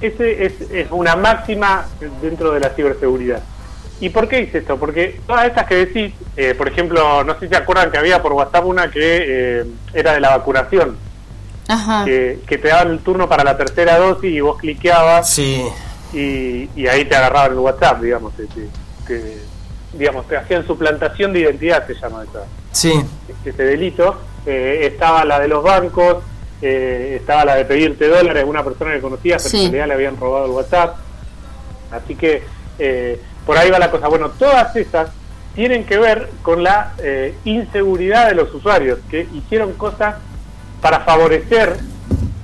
Ese 0.00 0.46
es, 0.46 0.52
es 0.70 0.86
una 0.92 1.16
máxima 1.16 1.86
dentro 2.22 2.52
de 2.52 2.60
la 2.60 2.68
ciberseguridad. 2.70 3.40
¿Y 4.00 4.10
por 4.10 4.28
qué 4.28 4.36
dice 4.42 4.58
esto? 4.58 4.76
Porque 4.76 5.18
todas 5.26 5.46
estas 5.46 5.66
que 5.66 5.74
decís, 5.74 6.12
eh, 6.36 6.54
por 6.56 6.68
ejemplo, 6.68 7.24
no 7.24 7.34
sé 7.34 7.40
si 7.40 7.48
se 7.48 7.56
acuerdan 7.56 7.90
que 7.90 7.98
había 7.98 8.22
por 8.22 8.34
WhatsApp 8.34 8.64
una 8.64 8.88
que 8.88 9.00
eh, 9.60 9.64
era 9.94 10.12
de 10.12 10.20
la 10.20 10.36
vacunación, 10.36 10.96
Ajá. 11.66 12.04
que, 12.04 12.38
que 12.46 12.56
te 12.58 12.68
daban 12.68 12.92
el 12.92 13.00
turno 13.00 13.28
para 13.28 13.42
la 13.42 13.56
tercera 13.56 13.98
dosis 13.98 14.30
y 14.32 14.40
vos 14.40 14.58
cliqueabas 14.58 15.28
Sí. 15.28 15.64
Y, 16.12 16.68
y 16.76 16.86
ahí 16.86 17.04
te 17.04 17.14
agarraban 17.16 17.52
el 17.52 17.58
WhatsApp, 17.58 18.00
digamos, 18.02 18.32
te, 18.34 18.46
te- 18.46 18.68
te- 19.06 19.38
digamos, 19.94 20.26
te 20.28 20.36
hacían 20.36 20.66
suplantación 20.66 21.32
de 21.32 21.40
identidad, 21.40 21.86
se 21.86 21.94
llama 21.94 22.24
esa, 22.24 22.44
Sí. 22.72 22.92
ese 23.44 23.62
delito. 23.64 24.16
Eh, 24.46 24.88
estaba 24.92 25.24
la 25.24 25.38
de 25.38 25.48
los 25.48 25.62
bancos, 25.62 26.18
eh, 26.62 27.18
estaba 27.20 27.44
la 27.44 27.54
de 27.56 27.64
pedirte 27.64 28.08
dólares 28.08 28.42
a 28.42 28.46
una 28.46 28.64
persona 28.64 28.92
que 28.94 29.00
conocías, 29.00 29.42
pero 29.42 29.56
en 29.58 29.62
realidad 29.72 29.86
le 29.88 29.94
habían 29.94 30.16
robado 30.18 30.46
el 30.46 30.50
WhatsApp. 30.52 30.96
Así 31.90 32.14
que 32.14 32.42
eh, 32.78 33.20
por 33.46 33.56
ahí 33.58 33.70
va 33.70 33.78
la 33.78 33.90
cosa. 33.90 34.08
Bueno, 34.08 34.30
todas 34.30 34.74
esas 34.76 35.10
tienen 35.54 35.84
que 35.84 35.98
ver 35.98 36.30
con 36.42 36.62
la 36.62 36.94
eh, 36.98 37.34
inseguridad 37.44 38.28
de 38.28 38.34
los 38.34 38.52
usuarios, 38.54 38.98
que 39.10 39.28
hicieron 39.34 39.74
cosas 39.74 40.16
para 40.80 41.00
favorecer 41.00 41.76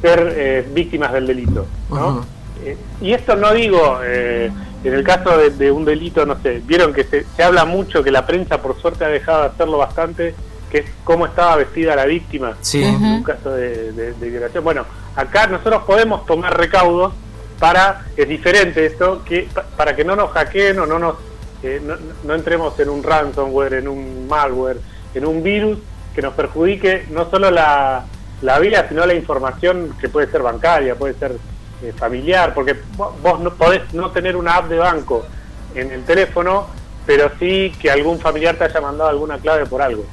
ser 0.02 0.34
eh, 0.36 0.68
víctimas 0.72 1.12
del 1.12 1.26
delito. 1.26 1.66
¿no? 1.90 2.08
Ujú. 2.08 2.24
Eh, 2.64 2.76
y 3.00 3.12
esto 3.12 3.36
no 3.36 3.52
digo, 3.52 4.00
eh, 4.04 4.50
en 4.84 4.94
el 4.94 5.02
caso 5.04 5.36
de, 5.36 5.50
de 5.50 5.70
un 5.70 5.84
delito, 5.84 6.24
no 6.26 6.40
sé, 6.42 6.62
vieron 6.64 6.92
que 6.92 7.04
se, 7.04 7.24
se 7.36 7.42
habla 7.42 7.64
mucho, 7.64 8.02
que 8.02 8.10
la 8.10 8.26
prensa 8.26 8.60
por 8.62 8.80
suerte 8.80 9.04
ha 9.04 9.08
dejado 9.08 9.42
de 9.42 9.48
hacerlo 9.48 9.78
bastante, 9.78 10.34
que 10.70 10.78
es 10.78 10.84
cómo 11.04 11.26
estaba 11.26 11.56
vestida 11.56 11.96
la 11.96 12.04
víctima 12.04 12.56
Sí. 12.60 12.82
En 12.84 13.02
un 13.02 13.22
caso 13.22 13.50
de, 13.52 13.92
de- 13.92 14.12
de 14.12 14.28
violación. 14.30 14.62
Bueno, 14.64 14.84
acá 15.16 15.46
nosotros 15.46 15.82
podemos 15.86 16.26
tomar 16.26 16.56
recaudos 16.56 17.12
para, 17.58 18.04
es 18.16 18.28
diferente 18.28 18.84
esto, 18.86 19.22
que 19.24 19.48
pa- 19.52 19.64
para 19.76 19.96
que 19.96 20.04
no 20.04 20.14
nos 20.14 20.30
hackeen 20.32 20.78
o 20.80 20.86
no 20.86 20.98
nos 20.98 21.16
eh, 21.62 21.80
no, 21.84 21.94
no 22.24 22.34
entremos 22.34 22.78
en 22.78 22.88
un 22.88 23.02
ransomware, 23.02 23.74
en 23.74 23.88
un 23.88 24.28
malware, 24.28 24.76
en 25.14 25.26
un 25.26 25.42
virus 25.42 25.78
que 26.14 26.22
nos 26.22 26.34
perjudique 26.34 27.06
no 27.10 27.28
solo 27.30 27.50
la, 27.50 28.04
la 28.42 28.58
vida, 28.60 28.86
sino 28.88 29.04
la 29.06 29.14
información 29.14 29.92
que 30.00 30.08
puede 30.08 30.30
ser 30.30 30.42
bancaria, 30.42 30.94
puede 30.94 31.14
ser 31.14 31.32
eh, 31.82 31.92
familiar, 31.96 32.54
porque 32.54 32.76
vo- 32.96 33.12
vos 33.22 33.40
no 33.40 33.50
podés 33.54 33.82
no 33.94 34.10
tener 34.10 34.36
una 34.36 34.56
app 34.56 34.68
de 34.68 34.78
banco 34.78 35.26
en 35.74 35.92
el 35.92 36.04
teléfono, 36.04 36.66
pero 37.06 37.30
sí 37.38 37.72
que 37.80 37.90
algún 37.90 38.18
familiar 38.18 38.56
te 38.56 38.64
haya 38.64 38.80
mandado 38.80 39.10
alguna 39.10 39.38
clave 39.38 39.64
por 39.66 39.80
algo 39.82 40.04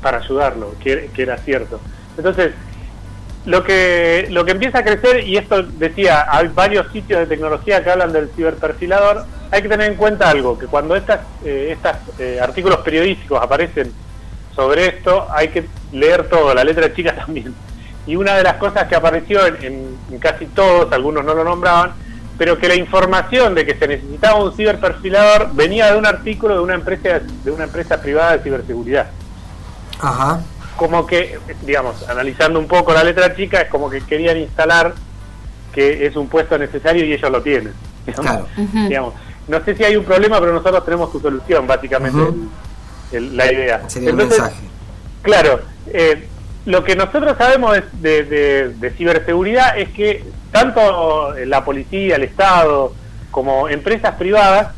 para 0.00 0.18
ayudarlo, 0.18 0.74
que, 0.82 1.10
que 1.14 1.22
era 1.22 1.36
cierto. 1.38 1.80
Entonces, 2.16 2.52
lo 3.44 3.64
que, 3.64 4.28
lo 4.30 4.44
que 4.44 4.52
empieza 4.52 4.78
a 4.78 4.84
crecer, 4.84 5.26
y 5.26 5.36
esto 5.36 5.62
decía, 5.64 6.26
hay 6.30 6.48
varios 6.48 6.90
sitios 6.92 7.20
de 7.20 7.26
tecnología 7.26 7.82
que 7.82 7.90
hablan 7.90 8.12
del 8.12 8.30
ciberperfilador, 8.36 9.24
hay 9.50 9.62
que 9.62 9.68
tener 9.68 9.90
en 9.90 9.96
cuenta 9.96 10.30
algo, 10.30 10.56
que 10.58 10.66
cuando 10.66 10.94
estas, 10.94 11.20
eh, 11.44 11.70
estas 11.72 11.98
eh, 12.20 12.38
artículos 12.40 12.78
periodísticos 12.78 13.42
aparecen 13.42 13.92
sobre 14.54 14.86
esto, 14.86 15.26
hay 15.30 15.48
que 15.48 15.66
leer 15.92 16.28
todo, 16.28 16.54
la 16.54 16.62
letra 16.62 16.92
chica 16.94 17.14
también. 17.26 17.52
Y 18.06 18.16
una 18.16 18.34
de 18.36 18.42
las 18.42 18.54
cosas 18.56 18.88
que 18.88 18.96
apareció 18.96 19.46
en, 19.46 19.56
en- 19.64 19.96
en 20.10 20.18
casi 20.18 20.46
todos, 20.46 20.92
algunos 20.92 21.24
no 21.24 21.34
lo 21.34 21.44
nombraban, 21.44 21.92
pero 22.38 22.58
que 22.58 22.66
la 22.68 22.74
información 22.74 23.54
de 23.54 23.64
que 23.64 23.74
se 23.76 23.86
necesitaba 23.86 24.42
un 24.42 24.52
ciberperfilador 24.56 25.52
venía 25.54 25.92
de 25.92 25.98
un 25.98 26.06
artículo 26.06 26.54
de 26.54 26.60
una 26.60 26.74
empresa 26.74 27.20
de 27.44 27.50
una 27.50 27.64
empresa 27.64 28.00
privada 28.00 28.32
de 28.36 28.42
ciberseguridad. 28.42 29.06
Ajá. 30.00 30.40
como 30.76 31.06
que, 31.06 31.38
digamos, 31.64 32.08
analizando 32.08 32.58
un 32.58 32.66
poco 32.66 32.92
la 32.92 33.04
letra 33.04 33.36
chica, 33.36 33.60
es 33.60 33.68
como 33.68 33.88
que 33.88 34.00
querían 34.00 34.36
instalar 34.38 34.94
que 35.72 36.06
es 36.06 36.16
un 36.16 36.28
puesto 36.28 36.58
necesario 36.58 37.04
y 37.04 37.12
ellos 37.12 37.30
lo 37.30 37.40
tienen. 37.42 37.72
Digamos, 38.06 38.26
Claro. 38.30 38.46
Digamos. 38.88 39.14
No 39.46 39.62
sé 39.64 39.76
si 39.76 39.84
hay 39.84 39.94
un 39.96 40.04
problema, 40.04 40.40
pero 40.40 40.52
nosotros 40.54 40.84
tenemos 40.84 41.12
su 41.12 41.20
solución, 41.20 41.66
básicamente, 41.68 42.18
el- 43.12 43.16
el- 43.16 43.36
la 43.36 43.52
idea. 43.52 43.88
Sería 43.88 44.08
el 44.10 44.14
Entonces, 44.14 44.40
mensaje. 44.40 44.62
Claro, 45.22 45.60
eh, 45.92 46.28
lo 46.66 46.84
que 46.84 46.94
nosotros 46.96 47.36
sabemos 47.38 47.76
de, 47.94 48.24
de- 48.24 48.68
de- 48.68 48.90
ciberseguridad 48.92 49.78
es 49.78 49.88
que 49.90 50.24
tanto 50.52 51.34
la 51.46 51.64
policía, 51.64 52.16
el 52.16 52.24
Estado, 52.24 52.92
como 53.30 53.68
empresas 53.68 54.14
privadas, 54.16 54.68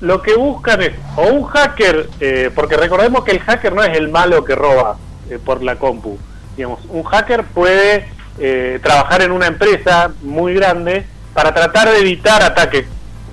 lo 0.00 0.22
que 0.22 0.34
buscan 0.34 0.82
es 0.82 0.92
o 1.16 1.22
un 1.28 1.44
hacker, 1.44 2.08
eh, 2.20 2.50
porque 2.54 2.76
recordemos 2.76 3.24
que 3.24 3.32
el 3.32 3.40
hacker 3.40 3.72
no 3.74 3.82
es 3.82 3.96
el 3.96 4.08
malo 4.08 4.44
que 4.44 4.54
roba 4.54 4.96
eh, 5.30 5.38
por 5.44 5.62
la 5.62 5.76
compu. 5.76 6.18
Digamos, 6.56 6.80
un 6.88 7.02
hacker 7.02 7.44
puede 7.44 8.08
eh, 8.38 8.78
trabajar 8.82 9.22
en 9.22 9.32
una 9.32 9.46
empresa 9.46 10.10
muy 10.22 10.54
grande 10.54 11.04
para 11.34 11.52
tratar 11.52 11.90
de 11.90 11.98
evitar 11.98 12.42
ataques 12.42 12.86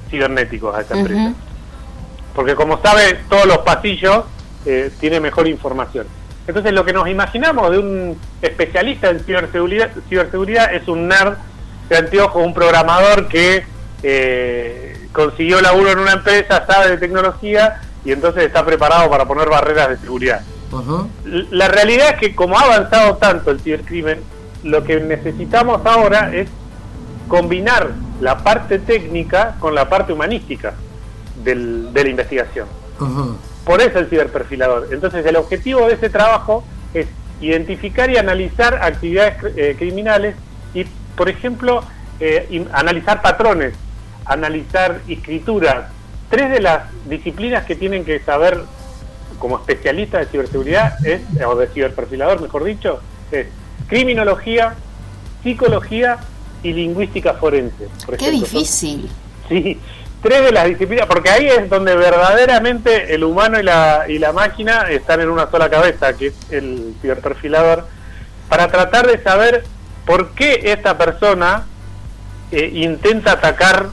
cibernéticos 0.10 0.76
a 0.76 0.82
esa 0.82 0.96
empresa 0.98 1.20
porque 2.36 2.56
como 2.56 2.82
sabe 2.82 3.20
todos 3.30 3.46
los 3.46 3.60
pasillos, 3.60 4.24
eh, 4.66 4.90
tiene 5.00 5.20
mejor 5.20 5.48
información. 5.48 6.08
Entonces 6.48 6.74
lo 6.74 6.84
que 6.84 6.94
nos 6.94 7.08
imaginamos 7.08 7.72
de 7.72 7.78
un 7.80 8.18
especialista 8.42 9.10
en 9.10 9.20
ciberseguridad, 9.22 9.90
ciberseguridad 10.10 10.74
es 10.74 10.88
un 10.88 11.08
nerd 11.08 11.36
de 11.90 11.98
anteojos, 11.98 12.46
un 12.46 12.54
programador 12.54 13.28
que 13.28 13.64
eh, 14.04 15.08
consiguió 15.14 15.62
laburo 15.62 15.92
en 15.92 16.00
una 16.00 16.14
empresa, 16.14 16.66
sabe 16.68 16.90
de 16.92 16.98
tecnología 16.98 17.82
y 18.04 18.12
entonces 18.12 18.44
está 18.44 18.66
preparado 18.66 19.10
para 19.10 19.26
poner 19.26 19.48
barreras 19.50 19.90
de 19.90 19.98
seguridad. 19.98 20.42
La 21.52 21.68
realidad 21.68 22.10
es 22.14 22.20
que 22.20 22.36
como 22.36 22.58
ha 22.58 22.64
avanzado 22.64 23.16
tanto 23.18 23.52
el 23.52 23.60
cibercrimen, 23.62 24.20
lo 24.64 24.84
que 24.84 25.00
necesitamos 25.00 25.86
ahora 25.86 26.34
es 26.34 26.50
combinar 27.28 27.92
la 28.22 28.40
parte 28.40 28.80
técnica 28.80 29.56
con 29.60 29.76
la 29.76 29.88
parte 29.88 30.12
humanística 30.14 30.74
del- 31.44 31.94
de 31.94 32.04
la 32.04 32.10
investigación. 32.10 32.68
Por 32.98 33.53
eso 33.82 34.00
el 34.00 34.08
ciberperfilador. 34.10 34.90
Entonces 34.92 35.26
el 35.26 35.36
objetivo 35.36 35.88
de 35.88 35.94
ese 35.94 36.10
trabajo 36.10 36.64
es 36.94 37.08
identificar 37.42 38.10
y 38.10 38.18
analizar 38.18 38.76
actividades 38.82 39.36
eh, 39.56 39.76
criminales 39.78 40.36
y, 40.74 40.86
por 41.16 41.30
ejemplo, 41.30 41.84
eh, 42.20 42.66
analizar 42.74 43.22
patrones, 43.22 43.74
analizar 44.26 45.02
escrituras. 45.08 45.90
Tres 46.30 46.52
de 46.52 46.62
las 46.62 46.84
disciplinas 47.06 47.66
que 47.66 47.76
tienen 47.76 48.06
que 48.06 48.20
saber 48.20 48.62
como 49.40 49.58
especialistas 49.58 50.22
de 50.22 50.28
ciberseguridad 50.28 51.06
es, 51.06 51.22
o 51.46 51.56
de 51.56 51.68
ciberperfilador, 51.68 52.42
mejor 52.42 52.64
dicho, 52.64 53.02
es 53.32 53.48
criminología, 53.88 54.76
psicología 55.44 56.18
y 56.64 56.72
lingüística 56.74 57.34
forense. 57.34 57.88
por 58.06 58.18
Qué 58.18 58.28
ejemplo. 58.28 58.48
Difícil. 58.48 59.10
Sí, 59.50 59.78
tres 60.24 60.44
de 60.44 60.52
las 60.52 60.66
disciplinas, 60.66 61.06
porque 61.06 61.30
ahí 61.30 61.46
es 61.46 61.70
donde 61.70 61.96
verdaderamente 61.96 63.14
el 63.14 63.24
humano 63.24 63.60
y 63.60 63.64
la, 63.64 64.06
y 64.08 64.18
la 64.18 64.32
máquina 64.32 64.90
están 64.90 65.22
en 65.22 65.30
una 65.30 65.52
sola 65.52 65.70
cabeza, 65.70 66.14
que 66.14 66.28
es 66.28 66.34
el 66.50 66.96
ciberperfilador, 67.02 67.86
para 68.50 68.70
tratar 68.70 69.06
de 69.06 69.22
saber 69.22 69.66
por 70.06 70.32
qué 70.32 70.72
esta 70.72 70.98
persona 70.98 71.66
eh, 72.52 72.72
intenta 72.74 73.34
atacar 73.34 73.90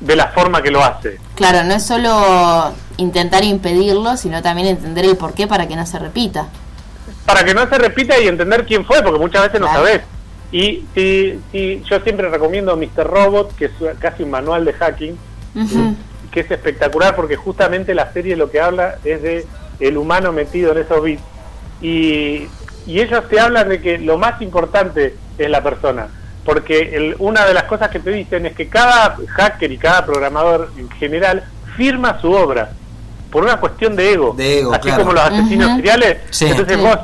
de 0.00 0.16
la 0.16 0.28
forma 0.28 0.62
que 0.62 0.70
lo 0.70 0.82
hace. 0.82 1.18
Claro, 1.34 1.62
no 1.64 1.74
es 1.74 1.84
solo 1.84 2.72
intentar 2.96 3.44
impedirlo, 3.44 4.16
sino 4.16 4.42
también 4.42 4.68
entender 4.68 5.04
el 5.04 5.16
porqué 5.16 5.46
para 5.46 5.68
que 5.68 5.76
no 5.76 5.86
se 5.86 5.98
repita. 5.98 6.48
Para 7.26 7.44
que 7.44 7.54
no 7.54 7.68
se 7.68 7.78
repita 7.78 8.18
y 8.18 8.28
entender 8.28 8.64
quién 8.66 8.84
fue, 8.84 9.02
porque 9.02 9.18
muchas 9.18 9.42
veces 9.42 9.60
no 9.60 9.66
sabes. 9.66 10.00
Y 10.52 10.84
si, 10.94 11.40
si 11.50 11.82
yo 11.88 12.00
siempre 12.00 12.28
recomiendo 12.28 12.76
Mr. 12.76 13.06
Robot, 13.06 13.54
que 13.56 13.66
es 13.66 13.72
casi 13.98 14.22
un 14.22 14.30
manual 14.30 14.64
de 14.64 14.72
hacking, 14.72 15.18
Que 16.32 16.40
es 16.40 16.50
espectacular 16.50 17.14
porque 17.14 17.36
justamente 17.36 17.94
la 17.94 18.12
serie 18.12 18.34
lo 18.36 18.50
que 18.50 18.60
habla 18.60 18.96
es 19.04 19.22
de 19.22 19.46
el 19.80 19.96
humano 19.96 20.32
metido 20.32 20.72
en 20.72 20.78
esos 20.78 21.02
bits 21.02 21.22
y, 21.80 22.46
y 22.86 23.00
ellos 23.00 23.28
te 23.28 23.38
hablan 23.40 23.68
de 23.68 23.80
que 23.80 23.98
lo 23.98 24.18
más 24.18 24.40
importante 24.42 25.14
es 25.38 25.50
la 25.50 25.62
persona 25.62 26.08
porque 26.44 26.94
el- 26.96 27.16
una 27.18 27.44
de 27.46 27.54
las 27.54 27.64
cosas 27.64 27.88
que 27.90 28.00
te 28.00 28.10
dicen 28.10 28.46
es 28.46 28.54
que 28.54 28.68
cada 28.68 29.16
hacker 29.28 29.72
y 29.72 29.78
cada 29.78 30.04
programador 30.04 30.70
en 30.76 30.90
general 30.90 31.44
firma 31.76 32.20
su 32.20 32.30
obra 32.32 32.70
por 33.30 33.42
una 33.44 33.58
cuestión 33.58 33.96
de 33.96 34.12
ego, 34.12 34.34
De 34.36 34.58
ego, 34.60 34.72
así 34.74 34.82
claro. 34.82 35.02
como 35.02 35.12
los 35.14 35.22
asesinos 35.24 35.66
Ujú. 35.68 35.76
seriales 35.76 36.18
Sí. 36.30 36.46
entonces 36.46 36.76
Sí. 36.76 36.82
vos 36.82 36.98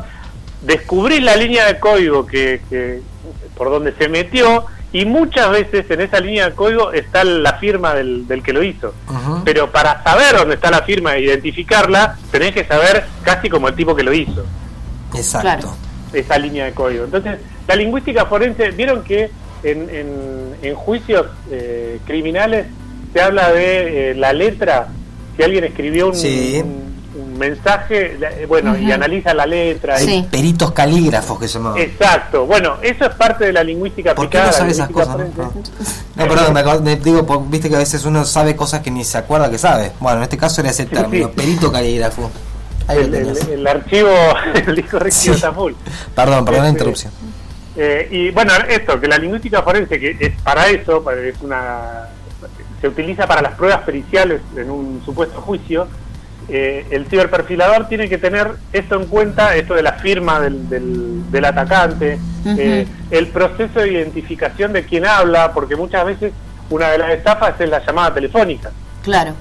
descubrís 0.62 1.22
la 1.22 1.36
línea 1.36 1.66
de 1.66 1.78
código 1.78 2.26
que, 2.26 2.60
que- 2.68 3.00
por 3.56 3.70
donde 3.70 3.92
se 3.94 4.08
metió 4.08 4.66
y 4.92 5.04
muchas 5.04 5.50
veces 5.50 5.88
en 5.90 6.00
esa 6.00 6.18
línea 6.20 6.48
de 6.50 6.54
código 6.56 6.92
está 6.92 7.22
la 7.24 7.54
firma 7.54 7.94
del, 7.94 8.26
del 8.26 8.42
que 8.42 8.52
lo 8.52 8.62
hizo. 8.62 8.92
Pero 9.44 9.70
para 9.70 10.02
saber 10.02 10.36
dónde 10.36 10.54
está 10.56 10.70
la 10.70 10.82
firma 10.82 11.14
e 11.16 11.22
identificarla, 11.22 12.16
tenés 12.30 12.52
que 12.52 12.64
saber 12.64 13.04
casi 13.22 13.48
como 13.48 13.68
el 13.68 13.74
tipo 13.74 13.94
que 13.94 14.02
lo 14.02 14.12
hizo, 14.12 14.44
Exacto. 15.14 15.40
Claro. 15.48 15.76
esa 16.12 16.38
línea 16.38 16.64
de 16.66 16.72
código. 16.72 17.04
Entonces, 17.04 17.38
la 17.68 17.76
lingüística 17.76 18.26
forense, 18.26 18.70
vieron 18.72 19.02
que 19.04 19.30
en, 19.62 19.88
en- 19.90 20.54
en 20.62 20.74
juicios 20.74 21.26
eh, 21.50 21.98
criminales 22.06 22.66
se 23.12 23.20
habla 23.20 23.52
de 23.52 24.10
eh, 24.10 24.14
la 24.14 24.32
letra, 24.32 24.88
si 25.36 25.42
alguien 25.42 25.64
escribió 25.64 26.08
un, 26.08 26.14
Sí. 26.16 26.60
un 26.64 26.89
mensaje, 27.40 28.16
eh, 28.20 28.46
bueno, 28.46 28.78
y 28.78 28.92
analiza 28.92 29.34
la 29.34 29.46
letra. 29.46 29.98
Sí. 29.98 30.14
y- 30.18 30.22
Peritos 30.22 30.70
calígrafos 30.72 31.40
que 31.40 31.48
se 31.48 31.54
llamaban. 31.54 31.78
Exacto, 31.80 32.46
bueno, 32.46 32.76
eso 32.82 33.06
es 33.06 33.14
parte 33.16 33.46
de 33.46 33.52
la 33.52 33.64
lingüística 33.64 34.14
¿Por 34.14 34.28
qué 34.30 34.38
aplicada. 34.38 34.44
no 34.46 34.52
la 34.52 34.58
sabe 34.58 34.70
esas 34.70 34.90
cosas? 34.90 35.16
no? 35.36 35.52
No, 36.16 36.28
perdón, 36.28 36.52
me 36.54 36.60
acabo- 36.60 36.80
me 36.80 36.96
digo, 36.96 37.26
por- 37.26 37.48
viste 37.48 37.68
que 37.68 37.74
a 37.76 37.78
veces 37.80 38.04
uno 38.04 38.24
sabe 38.24 38.54
cosas 38.54 38.80
que 38.80 38.90
ni 38.92 39.02
se 39.02 39.18
acuerda 39.18 39.50
que 39.50 39.58
sabe. 39.58 39.90
Bueno, 39.98 40.18
en 40.18 40.22
este 40.24 40.36
caso 40.38 40.60
era 40.60 40.70
ese 40.70 40.86
término, 40.86 41.26
sí. 41.28 41.32
perito 41.34 41.72
calígrafo. 41.72 42.30
Ahí 42.86 42.98
lo 42.98 43.02
El, 43.04 43.14
el- 43.14 43.32
tenés. 43.34 43.48
el 43.48 43.66
archivo, 43.66 44.10
el 44.54 44.76
disco 44.76 44.98
rígido 44.98 45.22
Sí. 45.24 45.30
está 45.30 45.52
full. 45.52 45.72
Perdón, 46.14 46.44
perdón 46.44 46.62
la 46.62 46.68
Este, 46.68 46.78
interrupción. 46.78 47.12
Eh, 47.76 48.08
y 48.10 48.30
bueno, 48.30 48.52
esto, 48.68 49.00
que 49.00 49.06
la 49.08 49.16
lingüística 49.16 49.62
forense, 49.62 49.98
que 49.98 50.16
es 50.20 50.32
para 50.42 50.66
eso, 50.68 51.02
es 51.12 51.34
una 51.40 52.08
se 52.80 52.88
utiliza 52.88 53.26
para 53.26 53.42
las 53.42 53.52
pruebas 53.56 53.82
periciales 53.82 54.40
en 54.56 54.70
un 54.70 55.02
supuesto 55.04 55.40
juicio, 55.42 55.86
eh, 56.50 56.86
el 56.90 57.06
ciberperfilador 57.06 57.86
tiene 57.88 58.08
que 58.08 58.18
tener 58.18 58.48
esto 58.72 58.96
en 58.96 59.06
cuenta, 59.06 59.54
esto 59.56 59.74
de 59.74 59.82
la 59.82 59.92
firma 59.94 60.40
del, 60.40 60.68
del, 60.68 61.30
del 61.30 61.44
atacante, 61.44 62.18
eh, 62.46 62.86
el 63.10 63.28
proceso 63.28 63.80
de 63.80 63.92
identificación 63.92 64.72
de 64.72 64.84
quien 64.84 65.06
habla, 65.06 65.52
porque 65.52 65.76
muchas 65.76 66.04
veces 66.06 66.32
una 66.70 66.88
de 66.90 66.98
las 66.98 67.10
estafas 67.12 67.60
es 67.60 67.68
la 67.68 67.84
llamada 67.84 68.14
telefónica 68.14 68.70
Claro. 69.02 69.32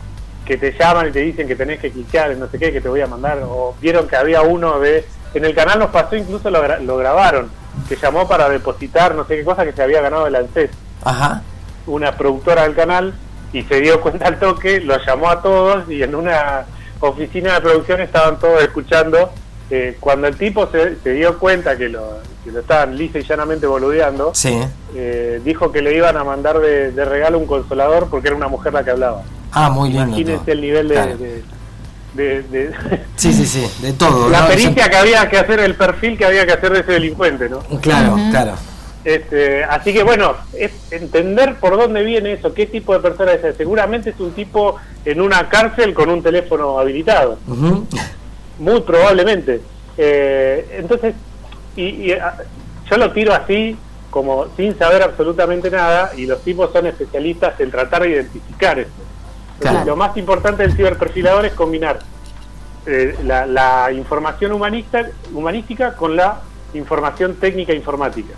que 0.45 0.57
te 0.57 0.71
llaman 0.77 1.07
y 1.09 1.11
te 1.11 1.19
dicen 1.19 1.47
que 1.47 1.55
tenés 1.55 1.79
que 1.79 1.91
cliquear 1.91 2.31
en 2.31 2.39
no 2.39 2.47
sé 2.47 2.57
qué, 2.59 2.71
que 2.71 2.81
te 2.81 2.89
voy 2.89 3.01
a 3.01 3.07
mandar, 3.07 3.39
o 3.43 3.75
vieron 3.81 4.07
que 4.07 4.15
había 4.15 4.41
uno 4.41 4.79
de... 4.79 5.05
En 5.33 5.45
el 5.45 5.53
canal 5.53 5.77
nos 5.79 5.91
pasó, 5.91 6.15
incluso 6.15 6.49
lo, 6.49 6.63
gra- 6.63 6.79
lo 6.81 6.97
grabaron, 6.97 7.49
que 7.87 7.95
llamó 7.95 8.27
para 8.27 8.49
depositar 8.49 9.13
no 9.15 9.25
sé 9.25 9.37
qué 9.37 9.43
cosa 9.43 9.63
que 9.63 9.73
se 9.73 9.81
había 9.83 10.01
ganado 10.01 10.25
el 10.27 10.35
ANSES, 10.35 10.71
Ajá. 11.03 11.41
una 11.85 12.13
productora 12.17 12.63
del 12.63 12.75
canal, 12.75 13.13
y 13.53 13.61
se 13.63 13.79
dio 13.81 14.01
cuenta 14.01 14.27
al 14.27 14.39
toque, 14.39 14.79
lo 14.81 14.97
llamó 15.05 15.29
a 15.29 15.41
todos 15.41 15.89
y 15.89 16.01
en 16.03 16.13
una 16.15 16.65
oficina 17.01 17.55
de 17.55 17.61
producción 17.61 18.01
estaban 18.01 18.39
todos 18.39 18.61
escuchando. 18.63 19.31
eh, 19.71 19.97
cuando 19.99 20.25
el 20.27 20.35
tipo 20.35 20.67
se, 20.71 20.95
se 21.03 21.11
dio 21.13 21.37
cuenta 21.37 21.77
que 21.77 21.89
lo, 21.89 22.17
que 22.43 22.51
lo 22.51 22.61
estaban 22.61 22.97
lisa 22.97 23.19
y 23.19 23.23
llanamente 23.23 23.67
boludeando, 23.67 24.31
Sí. 24.33 24.59
eh, 24.95 25.39
dijo 25.45 25.71
que 25.71 25.83
le 25.83 25.95
iban 25.95 26.17
a 26.17 26.23
mandar 26.23 26.57
de, 26.59 26.91
de 26.91 27.05
regalo 27.05 27.37
un 27.37 27.45
consolador 27.45 28.09
porque 28.09 28.29
era 28.29 28.35
una 28.35 28.47
mujer 28.47 28.73
la 28.73 28.83
que 28.83 28.89
hablaba. 28.89 29.21
Ah, 29.51 29.69
muy 29.69 29.89
lindo. 29.89 30.05
Imagínense 30.07 30.39
todo. 30.45 30.51
el 30.53 30.61
nivel 30.61 30.87
de, 30.87 30.93
Claro. 30.95 31.17
de- 31.17 31.43
de- 32.15 32.41
de- 32.43 32.71
Sí, 33.15 33.31
sí, 33.31 33.45
sí, 33.45 33.67
de 33.83 33.93
todo. 33.93 34.27
la 34.31 34.41
¿no? 34.41 34.47
pericia 34.47 34.89
que 34.89 34.97
había 34.97 35.29
que 35.29 35.37
hacer, 35.37 35.59
el 35.59 35.75
perfil 35.75 36.17
que 36.17 36.25
había 36.25 36.47
que 36.47 36.53
hacer 36.53 36.71
de 36.73 36.79
ese 36.79 36.91
delincuente, 36.93 37.47
¿no? 37.47 37.59
Claro, 37.79 38.15
claro. 38.31 38.53
Este, 39.03 39.63
así 39.63 39.93
que 39.93 40.03
bueno, 40.03 40.35
es 40.53 40.71
entender 40.91 41.55
por 41.55 41.77
dónde 41.77 42.03
viene 42.03 42.33
eso, 42.33 42.53
qué 42.53 42.65
tipo 42.65 42.93
de 42.93 42.99
persona 42.99 43.31
es. 43.33 43.55
Seguramente 43.55 44.09
es 44.09 44.19
un 44.19 44.31
tipo 44.31 44.75
en 45.05 45.21
una 45.21 45.47
cárcel 45.47 45.93
con 45.93 46.09
un 46.09 46.21
teléfono 46.21 46.79
habilitado, 46.79 47.37
muy 48.59 48.81
probablemente. 48.81 49.61
Eh, 49.97 50.77
entonces, 50.77 51.15
y, 51.75 51.83
y, 51.83 52.11
ah, 52.11 52.35
yo 52.89 52.97
lo 52.97 53.11
tiro 53.11 53.33
así, 53.33 53.77
como 54.09 54.47
sin 54.57 54.77
saber 54.77 55.01
absolutamente 55.01 55.69
nada, 55.71 56.11
y 56.17 56.25
los 56.25 56.41
tipos 56.41 56.71
son 56.73 56.87
especialistas 56.87 57.59
en 57.59 57.71
tratar 57.71 58.03
de 58.03 58.09
identificar. 58.09 58.79
Entonces, 58.79 59.09
Claro. 59.59 59.85
Lo 59.85 59.95
más 59.97 60.15
importante 60.15 60.63
del 60.63 60.71
ciberperfilador 60.73 61.45
es 61.45 61.53
combinar 61.53 61.99
eh, 62.85 63.15
la, 63.25 63.45
la 63.45 63.91
información 63.91 64.53
humanista, 64.53 65.05
humanística 65.33 65.95
con 65.95 66.15
la 66.15 66.39
información 66.73 67.35
técnica 67.35 67.73
informática. 67.73 68.33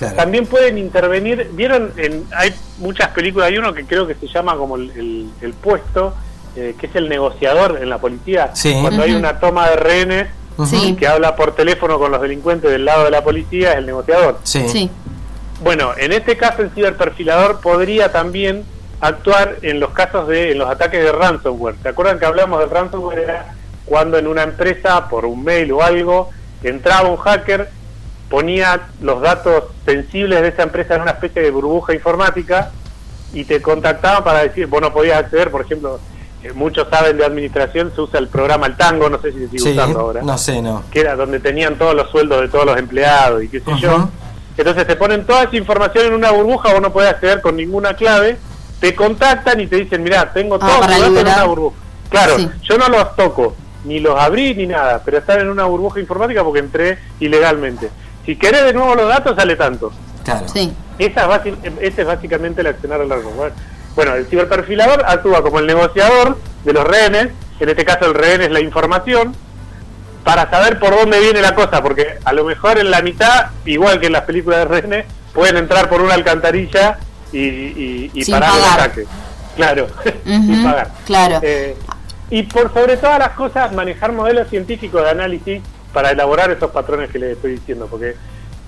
Claro. 0.00 0.16
También 0.16 0.46
pueden 0.46 0.78
intervenir, 0.78 1.50
vieron, 1.52 1.92
en, 1.96 2.24
hay 2.34 2.52
muchas 2.78 3.10
películas, 3.10 3.48
hay 3.48 3.58
uno 3.58 3.72
que 3.72 3.84
creo 3.84 4.06
que 4.06 4.14
se 4.14 4.26
llama 4.26 4.56
como 4.56 4.74
el, 4.76 4.90
el- 4.96 5.30
el 5.42 5.52
puesto, 5.52 6.14
eh, 6.56 6.74
que 6.80 6.86
es 6.86 6.96
el 6.96 7.08
negociador 7.08 7.78
en 7.80 7.88
la 7.90 7.98
policía, 7.98 8.50
Sí. 8.54 8.76
cuando 8.80 9.02
hay 9.02 9.12
una 9.12 9.38
toma 9.38 9.68
de 9.70 9.76
rehenes 9.76 10.26
Sí. 10.66 10.96
que 10.98 11.06
habla 11.06 11.36
por 11.36 11.54
teléfono 11.54 11.98
con 11.98 12.10
los 12.10 12.20
delincuentes 12.20 12.70
del 12.70 12.84
lado 12.84 13.04
de 13.04 13.10
la 13.10 13.22
policía 13.22 13.72
es 13.72 13.78
el 13.78 13.86
negociador. 13.86 14.38
Sí. 14.42 14.68
Sí. 14.68 14.90
Bueno, 15.62 15.92
en 15.96 16.12
este 16.12 16.36
caso 16.36 16.62
el 16.62 16.70
ciberperfilador 16.70 17.60
podría 17.60 18.10
también 18.10 18.64
actuar 19.00 19.56
en 19.62 19.80
los 19.80 19.90
casos 19.90 20.28
de 20.28 20.52
en 20.52 20.58
los 20.58 20.68
ataques 20.70 21.02
de 21.04 21.12
ransomware. 21.12 21.76
¿Se 21.82 21.88
acuerdan 21.90 22.18
que 22.18 22.26
hablamos 22.26 22.58
del 22.60 22.70
ransomware? 22.70 23.18
Era 23.20 23.54
cuando 23.86 24.16
en 24.18 24.26
una 24.26 24.42
empresa, 24.44 25.08
por 25.08 25.24
un 25.26 25.44
mail 25.44 25.72
o 25.72 25.82
algo, 25.82 26.30
entraba 26.62 27.08
un 27.08 27.16
hacker, 27.18 27.68
ponía 28.30 28.80
los 29.02 29.20
datos 29.20 29.64
sensibles 29.84 30.40
de 30.40 30.48
esa 30.48 30.62
empresa 30.62 30.94
en 30.94 31.02
una 31.02 31.10
especie 31.10 31.42
de 31.42 31.50
burbuja 31.50 31.92
informática 31.92 32.70
y 33.34 33.44
te 33.44 33.60
contactaban 33.60 34.24
para 34.24 34.40
decir, 34.42 34.66
vos 34.68 34.80
no 34.80 34.92
podías 34.92 35.18
acceder, 35.18 35.50
por 35.50 35.62
ejemplo, 35.62 36.00
eh, 36.42 36.52
muchos 36.54 36.88
saben 36.88 37.18
de 37.18 37.24
administración, 37.26 37.92
se 37.94 38.00
usa 38.00 38.18
el 38.20 38.28
programa 38.28 38.66
El 38.68 38.76
Tango, 38.76 39.10
no 39.10 39.20
sé 39.20 39.32
si 39.32 39.38
se 39.40 39.46
sigue 39.48 39.58
Sí, 39.58 39.70
usando 39.72 40.00
ahora 40.00 40.22
no 40.22 40.38
sé, 40.38 40.62
no. 40.62 40.84
que 40.90 41.00
era 41.00 41.16
donde 41.16 41.38
tenían 41.40 41.76
todos 41.76 41.94
los 41.94 42.08
sueldos 42.10 42.40
de 42.40 42.48
todos 42.48 42.64
los 42.64 42.78
empleados 42.78 43.42
y 43.42 43.48
qué 43.48 43.60
sé 43.60 43.70
yo. 43.80 44.08
Entonces 44.56 44.86
te 44.86 44.96
ponen 44.96 45.24
toda 45.26 45.44
esa 45.44 45.56
información 45.56 46.06
en 46.06 46.14
una 46.14 46.30
burbuja, 46.30 46.72
vos 46.72 46.80
no 46.82 46.92
podés 46.92 47.10
acceder 47.10 47.40
con 47.40 47.56
ninguna 47.56 47.94
clave, 47.94 48.36
te 48.78 48.94
contactan 48.94 49.60
y 49.60 49.66
te 49.66 49.76
dicen, 49.76 50.02
mirá, 50.02 50.32
tengo 50.32 50.56
Ah, 50.60 50.78
datos 50.80 51.06
en 51.06 51.18
una 51.18 51.44
burbuja. 51.44 51.76
Claro, 52.10 52.36
Sí. 52.36 52.48
yo 52.62 52.78
no 52.78 52.88
los 52.88 53.14
toco, 53.16 53.54
ni 53.84 54.00
los 54.00 54.18
abrí 54.18 54.54
ni 54.54 54.66
nada, 54.66 55.02
pero 55.04 55.18
están 55.18 55.40
en 55.40 55.48
una 55.48 55.64
burbuja 55.64 56.00
informática 56.00 56.42
porque 56.44 56.58
entré 56.60 56.98
ilegalmente. 57.20 57.90
Si 58.26 58.36
querés 58.36 58.64
de 58.64 58.72
nuevo 58.72 58.94
los 58.94 59.08
datos, 59.08 59.34
sale 59.36 59.56
tanto. 59.56 59.92
Claro. 60.24 60.46
Sí. 60.48 60.72
Esa 60.98 61.22
es 61.22 61.26
basi- 61.28 61.78
ese 61.80 62.00
es 62.02 62.06
básicamente 62.06 62.60
el 62.60 62.66
accionar 62.68 63.00
al 63.00 63.08
ransomware. 63.10 63.52
Bueno, 63.96 64.14
el 64.14 64.26
ciberperfilador 64.26 65.02
actúa 65.06 65.42
como 65.42 65.58
el 65.58 65.66
negociador 65.66 66.38
de 66.64 66.72
los 66.72 66.84
rehenes, 66.84 67.28
en 67.58 67.68
este 67.68 67.84
caso 67.84 68.06
el 68.06 68.14
rehén 68.14 68.42
es 68.42 68.50
la 68.50 68.60
información, 68.60 69.34
para 70.24 70.48
saber 70.50 70.78
por 70.78 70.90
dónde 70.94 71.18
viene 71.20 71.40
la 71.40 71.54
cosa, 71.54 71.82
porque 71.82 72.18
a 72.24 72.32
lo 72.32 72.44
mejor 72.44 72.78
en 72.78 72.90
la 72.90 73.00
mitad, 73.00 73.46
igual 73.64 73.98
que 74.00 74.06
en 74.06 74.12
las 74.12 74.22
películas 74.24 74.60
de 74.60 74.64
rehenes, 74.66 75.06
pueden 75.32 75.56
entrar 75.56 75.88
por 75.88 76.02
una 76.02 76.14
alcantarilla 76.14 76.98
y, 77.32 77.38
y, 77.38 78.10
y 78.12 78.24
Sin 78.24 78.34
parar 78.34 78.54
el 78.54 78.60
pagar. 78.62 78.80
ataque. 78.80 79.04
Claro, 79.56 79.86
sin 80.24 80.54
Ujú, 80.54 80.64
pagar. 80.64 80.90
claro. 81.06 81.40
Eh, 81.42 81.76
y 82.30 82.42
por 82.44 82.72
sobre 82.72 82.96
todas 82.98 83.18
las 83.18 83.30
cosas, 83.30 83.72
manejar 83.72 84.12
modelos 84.12 84.48
científicos 84.48 85.02
de 85.02 85.10
análisis 85.10 85.62
para 85.92 86.10
elaborar 86.10 86.50
esos 86.50 86.70
patrones 86.70 87.10
que 87.10 87.18
les 87.18 87.36
estoy 87.36 87.52
diciendo, 87.52 87.86
porque 87.90 88.14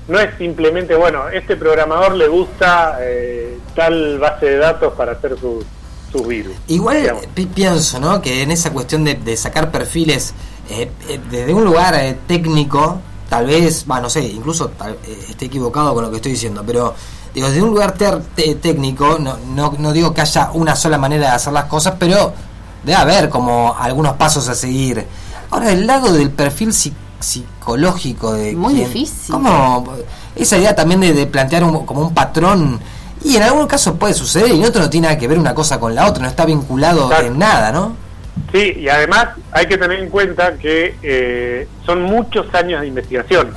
no 0.09 0.19
es 0.19 0.37
simplemente, 0.39 0.95
bueno, 0.95 1.29
este 1.29 1.57
programador 1.57 2.15
le 2.17 2.29
gusta 2.29 2.99
eh, 3.01 3.59
tal 3.75 4.19
base 4.19 4.47
de 4.47 4.57
datos 4.59 4.93
para 4.95 5.13
hacer 5.13 5.39
sus 5.39 5.65
sus 6.11 6.27
virus. 6.27 6.55
Igual 6.69 7.01
digamos. 7.01 7.27
pi- 7.29 7.47
pienso, 7.47 7.99
¿no? 7.99 8.21
Que 8.21 8.43
en 8.43 8.51
esa 8.51 8.71
cuestión 8.71 9.03
de, 9.03 9.15
de 9.15 9.35
sacar 9.35 9.71
perfiles 9.71 10.35
eh, 10.69 10.91
eh, 11.09 11.19
desde 11.31 11.55
un 11.55 11.65
lugar 11.65 11.95
eh, 11.95 12.19
técnico, 12.27 12.99
tal 13.31 13.47
vez, 13.47 13.87
va, 13.91 13.99
no 13.99 14.11
sé, 14.11 14.21
incluso 14.23 14.69
tal- 14.69 14.99
esté 15.31 15.47
equivocado 15.47 15.95
con 15.95 16.05
lo 16.05 16.11
que 16.11 16.17
estoy 16.17 16.33
diciendo, 16.33 16.63
pero 16.67 16.95
digo, 17.33 17.47
desde 17.49 17.63
un 17.63 17.71
lugar 17.71 17.95
técnico, 18.61 19.19
no, 19.19 19.39
no, 19.55 19.75
no 19.79 19.93
digo 19.93 20.13
que 20.13 20.21
haya 20.21 20.51
una 20.53 20.77
sola 20.77 20.99
manera 20.99 21.29
de 21.31 21.33
hacer 21.37 21.53
las 21.55 21.65
cosas, 21.65 21.95
pero 21.99 22.35
debe 22.85 22.97
haber 22.99 23.29
como 23.31 23.75
algunos 23.79 24.15
pasos 24.17 24.49
a 24.49 24.55
seguir. 24.55 25.07
Ahora, 25.51 25.69
del 25.69 25.87
lado 25.87 26.13
del 26.13 26.31
perfil 26.31 26.71
psi- 26.75 26.93
psicológico 27.23 28.33
de 28.35 28.55
Muy 28.55 28.75
quien- 28.75 28.87
difícil. 28.89 29.33
¿Cómo? 29.35 29.95
Esa 30.37 30.57
idea 30.59 30.75
también 30.75 31.01
de, 31.01 31.13
de 31.13 31.27
plantear 31.27 31.65
un- 31.65 31.85
como 31.87 32.03
un 32.03 32.15
patrón 32.15 32.81
y 33.25 33.37
en 33.37 33.43
algún 33.43 33.67
caso 33.67 33.95
puede 33.97 34.15
suceder 34.15 34.51
y 34.51 34.59
en 34.61 34.65
otro 34.65 34.83
no 34.83 34.91
tiene 34.91 35.07
nada 35.09 35.19
que 35.19 35.29
ver 35.29 35.39
una 35.39 35.55
cosa 35.55 35.79
con 35.79 35.95
la 35.95 36.07
otra, 36.07 36.23
no 36.23 36.29
está 36.29 36.45
vinculado 36.45 37.09
Claro. 37.09 37.27
en 37.27 37.39
nada, 37.39 37.71
¿no? 37.73 37.97
Sí, 38.53 38.75
y 38.81 38.89
además 38.89 39.29
hay 39.53 39.67
que 39.67 39.77
tener 39.79 39.99
en 40.01 40.09
cuenta 40.09 40.55
que 40.55 40.97
eh, 41.03 41.69
son 41.87 42.03
muchos 42.03 42.53
años 42.55 42.81
de 42.81 42.87
investigación. 42.89 43.55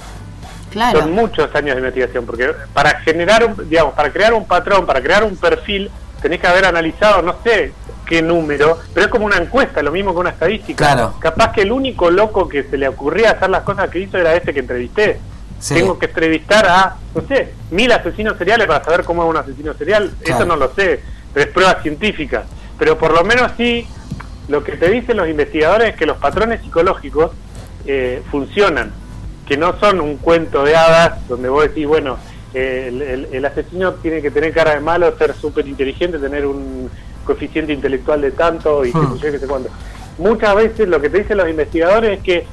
Claro. 0.69 0.99
Son 1.01 1.13
muchos 1.13 1.53
años 1.55 1.75
de 1.75 1.79
investigación, 1.81 2.25
porque 2.25 2.51
para 2.73 2.99
generar, 2.99 3.45
un, 3.45 3.69
digamos, 3.69 3.93
para 3.93 4.11
crear 4.11 4.33
un 4.33 4.45
patrón, 4.45 4.85
para 4.85 5.01
crear 5.01 5.23
un 5.23 5.37
perfil, 5.37 5.89
tenés 6.21 6.41
que 6.41 6.47
haber 6.47 6.65
analizado, 6.65 7.21
no 7.21 7.35
sé 7.43 7.71
qué 8.05 8.21
número, 8.21 8.79
pero 8.93 9.07
es 9.07 9.11
como 9.11 9.25
una 9.25 9.37
encuesta, 9.37 9.81
lo 9.81 9.91
mismo 9.91 10.13
que 10.13 10.19
una 10.19 10.29
estadística. 10.29 10.77
Claro. 10.93 11.15
Capaz 11.19 11.51
que 11.53 11.61
el 11.61 11.71
único 11.71 12.09
loco 12.11 12.47
que 12.47 12.63
se 12.63 12.77
le 12.77 12.87
ocurría 12.87 13.31
hacer 13.31 13.49
las 13.49 13.63
cosas 13.63 13.89
que 13.89 13.99
hizo 13.99 14.17
era 14.17 14.35
este 14.35 14.53
que 14.53 14.59
entrevisté. 14.61 15.19
Sí. 15.59 15.73
Tengo 15.75 15.97
que 15.97 16.05
entrevistar 16.07 16.65
a, 16.67 16.95
no 17.15 17.21
sé, 17.27 17.53
mil 17.71 17.91
asesinos 17.91 18.37
seriales 18.37 18.67
para 18.67 18.83
saber 18.83 19.03
cómo 19.03 19.23
es 19.23 19.29
un 19.29 19.37
asesino 19.37 19.73
serial. 19.73 20.11
Claro. 20.21 20.35
Eso 20.35 20.45
no 20.45 20.55
lo 20.57 20.73
sé, 20.75 21.01
pero 21.33 21.45
es 21.47 21.51
prueba 21.53 21.81
científica. 21.81 22.43
Pero 22.77 22.97
por 22.97 23.13
lo 23.13 23.23
menos 23.23 23.51
sí, 23.57 23.87
lo 24.47 24.63
que 24.63 24.73
te 24.73 24.89
dicen 24.89 25.17
los 25.17 25.27
investigadores 25.29 25.89
es 25.89 25.95
que 25.95 26.05
los 26.05 26.17
patrones 26.17 26.61
psicológicos 26.61 27.31
eh, 27.87 28.21
funcionan, 28.29 28.91
que 29.47 29.57
no 29.57 29.79
son 29.79 30.01
un 30.01 30.17
cuento 30.17 30.63
de 30.63 30.75
hadas 30.75 31.27
donde 31.27 31.49
vos 31.49 31.63
decís, 31.63 31.87
bueno, 31.87 32.17
eh, 32.53 32.85
el, 32.89 33.01
el- 33.01 33.27
el 33.31 33.45
asesino 33.45 33.93
tiene 33.93 34.21
que 34.21 34.31
tener 34.31 34.53
cara 34.53 34.73
de 34.75 34.79
malo, 34.81 35.17
ser 35.17 35.33
súper 35.35 35.67
inteligente, 35.67 36.17
tener 36.19 36.45
un 36.45 36.89
coeficiente 37.25 37.73
intelectual 37.73 38.21
de 38.21 38.31
tanto 38.31 38.85
y 38.85 38.91
Hmm. 38.91 39.17
sé 39.17 39.25
yo, 39.25 39.31
qué 39.31 39.39
sé 39.39 39.47
cuánto. 39.47 39.69
Muchas 40.17 40.55
veces 40.55 40.87
lo 40.87 41.01
que 41.01 41.09
te 41.09 41.19
dicen 41.19 41.37
los 41.37 41.49
investigadores 41.49 42.19
es 42.19 42.23
que 42.23 42.45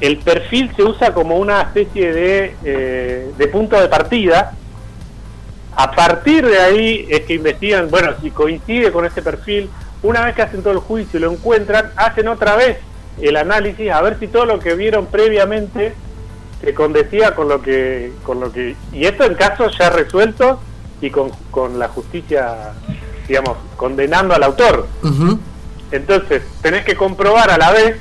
el 0.00 0.18
perfil 0.18 0.72
se 0.74 0.82
usa 0.82 1.12
como 1.12 1.36
una 1.36 1.60
especie 1.60 2.12
de, 2.12 2.56
eh, 2.64 3.30
de 3.36 3.48
punto 3.48 3.80
de 3.80 3.88
partida. 3.88 4.54
A 5.76 5.90
partir 5.92 6.46
de 6.46 6.58
ahí 6.58 7.06
es 7.08 7.20
que 7.20 7.34
investigan, 7.34 7.88
bueno, 7.90 8.12
si 8.20 8.30
coincide 8.30 8.90
con 8.90 9.04
ese 9.04 9.22
perfil, 9.22 9.70
una 10.02 10.24
vez 10.24 10.34
que 10.34 10.42
hacen 10.42 10.62
todo 10.62 10.72
el 10.72 10.80
juicio 10.80 11.18
y 11.18 11.22
lo 11.22 11.32
encuentran, 11.32 11.92
hacen 11.96 12.28
otra 12.28 12.56
vez 12.56 12.78
el 13.20 13.36
análisis 13.36 13.90
a 13.90 14.00
ver 14.02 14.18
si 14.18 14.26
todo 14.26 14.46
lo 14.46 14.58
que 14.58 14.74
vieron 14.74 15.06
previamente 15.06 15.94
se 16.62 16.74
condecía 16.74 17.34
con 17.34 17.48
lo 17.48 17.60
que 17.60 18.12
con 18.22 18.40
lo 18.40 18.50
que 18.50 18.74
y 18.92 19.04
esto 19.04 19.24
en 19.24 19.34
casos 19.34 19.76
ya 19.78 19.90
resueltos 19.90 20.58
y 21.00 21.10
con, 21.10 21.30
con 21.50 21.78
la 21.78 21.88
justicia 21.88 22.72
digamos 23.28 23.56
condenando 23.76 24.34
al 24.34 24.42
autor 24.42 24.86
entonces, 25.92 26.42
tenés 26.62 26.84
que 26.84 26.96
comprobar 26.96 27.50
a 27.50 27.58
la 27.58 27.70
vez, 27.70 27.96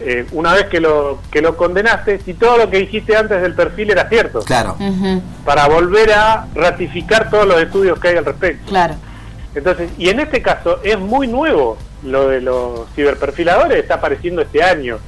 eh, 0.00 0.24
una 0.32 0.54
vez 0.54 0.66
que 0.68 0.80
lo, 0.80 1.20
que 1.30 1.42
lo 1.42 1.56
condenaste, 1.56 2.18
si 2.20 2.32
todo 2.32 2.56
lo 2.56 2.70
que 2.70 2.78
dijiste 2.78 3.14
antes 3.14 3.42
del 3.42 3.54
perfil 3.54 3.90
era 3.90 4.08
cierto, 4.08 4.40
Claro. 4.40 4.76
Para 5.44 5.68
volver 5.68 6.12
a 6.14 6.46
ratificar 6.54 7.28
todos 7.28 7.46
los 7.46 7.60
estudios 7.60 7.98
que 8.00 8.08
hay 8.08 8.16
al 8.16 8.24
respecto. 8.24 8.66
Claro. 8.70 8.94
Entonces, 9.54 9.90
y 9.98 10.08
en 10.08 10.20
este 10.20 10.40
caso 10.40 10.80
es 10.82 10.98
muy 10.98 11.26
nuevo 11.26 11.76
lo 12.04 12.28
de 12.28 12.40
los 12.40 12.88
ciberperfiladores, 12.94 13.78
está 13.78 13.96
apareciendo 13.96 14.40
este 14.40 14.62
año, 14.62 14.98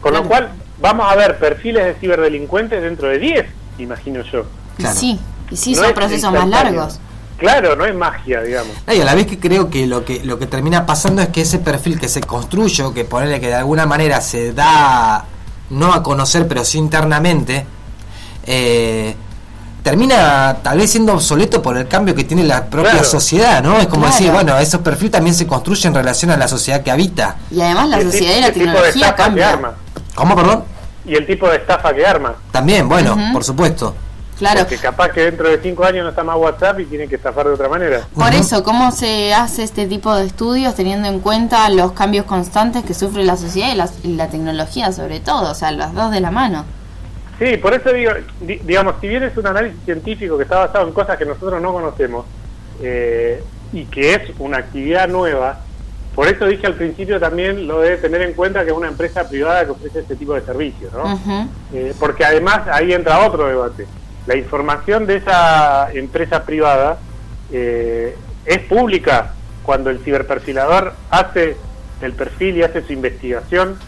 con 0.00 0.14
lo 0.14 0.24
cual 0.24 0.48
vamos 0.80 1.10
a 1.12 1.16
ver 1.16 1.38
perfiles 1.38 1.84
de 1.84 1.94
ciberdelincuentes 1.94 2.80
dentro 2.80 3.08
de 3.08 3.18
10, 3.18 3.46
imagino 3.78 4.22
yo. 4.22 4.46
Y 4.78 4.82
Claro. 4.82 4.96
sí, 4.96 5.20
y 5.50 5.56
sí, 5.56 5.72
No 5.72 5.80
son 5.80 5.86
es 5.86 5.92
procesos 5.92 6.32
más 6.32 6.48
largos. 6.48 7.00
Claro, 7.38 7.76
no 7.76 7.84
es 7.84 7.94
magia, 7.94 8.40
digamos. 8.42 8.72
Y 8.92 9.00
a 9.00 9.04
la 9.04 9.14
vez 9.14 9.26
que 9.26 9.38
creo 9.38 9.70
que 9.70 9.86
lo 9.86 10.04
que 10.04 10.24
lo 10.24 10.38
que 10.38 10.46
termina 10.46 10.84
pasando 10.84 11.22
es 11.22 11.28
que 11.28 11.42
ese 11.42 11.58
perfil 11.60 11.98
que 12.00 12.08
se 12.08 12.20
construye 12.20 12.82
o 12.82 12.92
que 12.92 13.04
ponerle 13.04 13.40
que 13.40 13.46
de 13.46 13.54
alguna 13.54 13.86
manera 13.86 14.20
se 14.20 14.52
da 14.52 15.24
no 15.70 15.92
a 15.92 16.02
conocer 16.02 16.48
pero 16.48 16.64
sí 16.64 16.78
internamente 16.78 17.64
eh, 18.44 19.14
termina 19.82 20.56
tal 20.62 20.78
vez 20.78 20.90
siendo 20.90 21.14
obsoleto 21.14 21.62
por 21.62 21.76
el 21.78 21.86
cambio 21.86 22.14
que 22.14 22.24
tiene 22.24 22.42
la 22.42 22.64
propia 22.66 22.90
Claro. 22.92 23.04
sociedad, 23.06 23.62
¿no? 23.62 23.78
Es 23.78 23.86
como 23.86 24.02
Claro. 24.02 24.16
decir, 24.16 24.32
bueno, 24.32 24.58
esos 24.58 24.80
perfiles 24.80 25.12
también 25.12 25.34
se 25.34 25.46
construyen 25.46 25.88
en 25.88 25.94
relación 25.94 26.30
a 26.30 26.36
la 26.36 26.48
sociedad 26.48 26.82
que 26.82 26.90
habita. 26.90 27.36
Y 27.50 27.60
además 27.60 27.88
la 27.88 27.98
El 27.98 28.10
sociedad 28.10 28.36
y 28.36 28.40
la 28.40 28.46
el 28.48 28.52
tipo 28.52 28.64
de 28.66 28.72
tecnología 28.72 29.04
estafa 29.06 29.16
que 29.16 29.22
cambian. 29.22 29.48
arma. 29.50 29.72
¿Cómo, 30.14 30.34
perdón? 30.34 30.64
Y 31.06 31.14
el 31.14 31.26
tipo 31.26 31.48
de 31.48 31.56
estafa 31.56 31.94
que 31.94 32.04
arma. 32.06 32.34
También, 32.50 32.88
bueno, 32.88 33.16
por 33.32 33.44
supuesto. 33.44 33.94
Claro. 34.38 34.60
Porque 34.60 34.76
capaz 34.78 35.08
que 35.10 35.22
dentro 35.22 35.48
de 35.48 35.58
cinco 35.60 35.84
años 35.84 36.04
no 36.04 36.10
está 36.10 36.22
más 36.22 36.36
WhatsApp 36.36 36.78
y 36.80 36.84
tiene 36.84 37.08
que 37.08 37.16
estafar 37.16 37.46
de 37.46 37.52
otra 37.54 37.68
manera. 37.68 38.06
Por 38.14 38.32
eso, 38.34 38.62
¿cómo 38.62 38.92
se 38.92 39.34
hace 39.34 39.64
este 39.64 39.86
tipo 39.86 40.14
de 40.14 40.26
estudios 40.26 40.74
teniendo 40.76 41.08
en 41.08 41.18
cuenta 41.20 41.68
los 41.70 41.92
cambios 41.92 42.24
constantes 42.24 42.84
que 42.84 42.94
sufre 42.94 43.24
la 43.24 43.36
sociedad 43.36 43.72
y 43.72 43.74
la, 43.74 43.88
y 44.04 44.14
la 44.14 44.28
tecnología 44.28 44.92
sobre 44.92 45.18
todo? 45.20 45.50
O 45.50 45.54
sea, 45.54 45.72
las 45.72 45.92
dos 45.92 46.12
de 46.12 46.20
la 46.20 46.30
mano. 46.30 46.64
Sí, 47.40 47.56
por 47.56 47.74
eso 47.74 47.92
digo, 47.92 48.12
di- 48.40 48.60
digamos, 48.64 48.94
si 49.00 49.08
bien 49.08 49.22
es 49.24 49.36
un 49.36 49.46
análisis 49.46 49.78
científico 49.84 50.36
que 50.36 50.44
está 50.44 50.58
basado 50.58 50.86
en 50.86 50.92
cosas 50.92 51.16
que 51.18 51.24
nosotros 51.24 51.60
no 51.60 51.72
conocemos 51.72 52.24
eh, 52.80 53.42
y 53.72 53.84
que 53.86 54.14
es 54.14 54.22
una 54.38 54.58
actividad 54.58 55.08
nueva, 55.08 55.60
por 56.14 56.26
eso 56.28 56.46
dije 56.46 56.66
al 56.66 56.74
principio 56.74 57.20
también 57.20 57.66
lo 57.68 57.80
de 57.80 57.96
tener 57.96 58.22
en 58.22 58.32
cuenta 58.34 58.64
que 58.64 58.70
es 58.70 58.76
una 58.76 58.88
empresa 58.88 59.28
privada 59.28 59.64
que 59.64 59.70
ofrece 59.70 60.00
este 60.00 60.16
tipo 60.16 60.34
de 60.34 60.40
servicios, 60.42 60.92
¿no? 60.92 61.18
Eh, 61.72 61.94
porque 61.98 62.24
además 62.24 62.62
ahí 62.72 62.92
entra 62.92 63.24
otro 63.26 63.46
debate. 63.46 63.86
La 64.28 64.36
información 64.36 65.06
de 65.06 65.16
esa 65.16 65.90
empresa 65.90 66.44
privada 66.44 66.98
eh, 67.50 68.14
es 68.44 68.58
pública 68.58 69.32
cuando 69.62 69.88
el 69.88 70.00
ciberperfilador 70.00 70.92
hace 71.08 71.56
el 72.02 72.12
perfil 72.12 72.58
y 72.58 72.62
hace 72.62 72.82
su 72.82 72.92
investigación, 72.92 73.78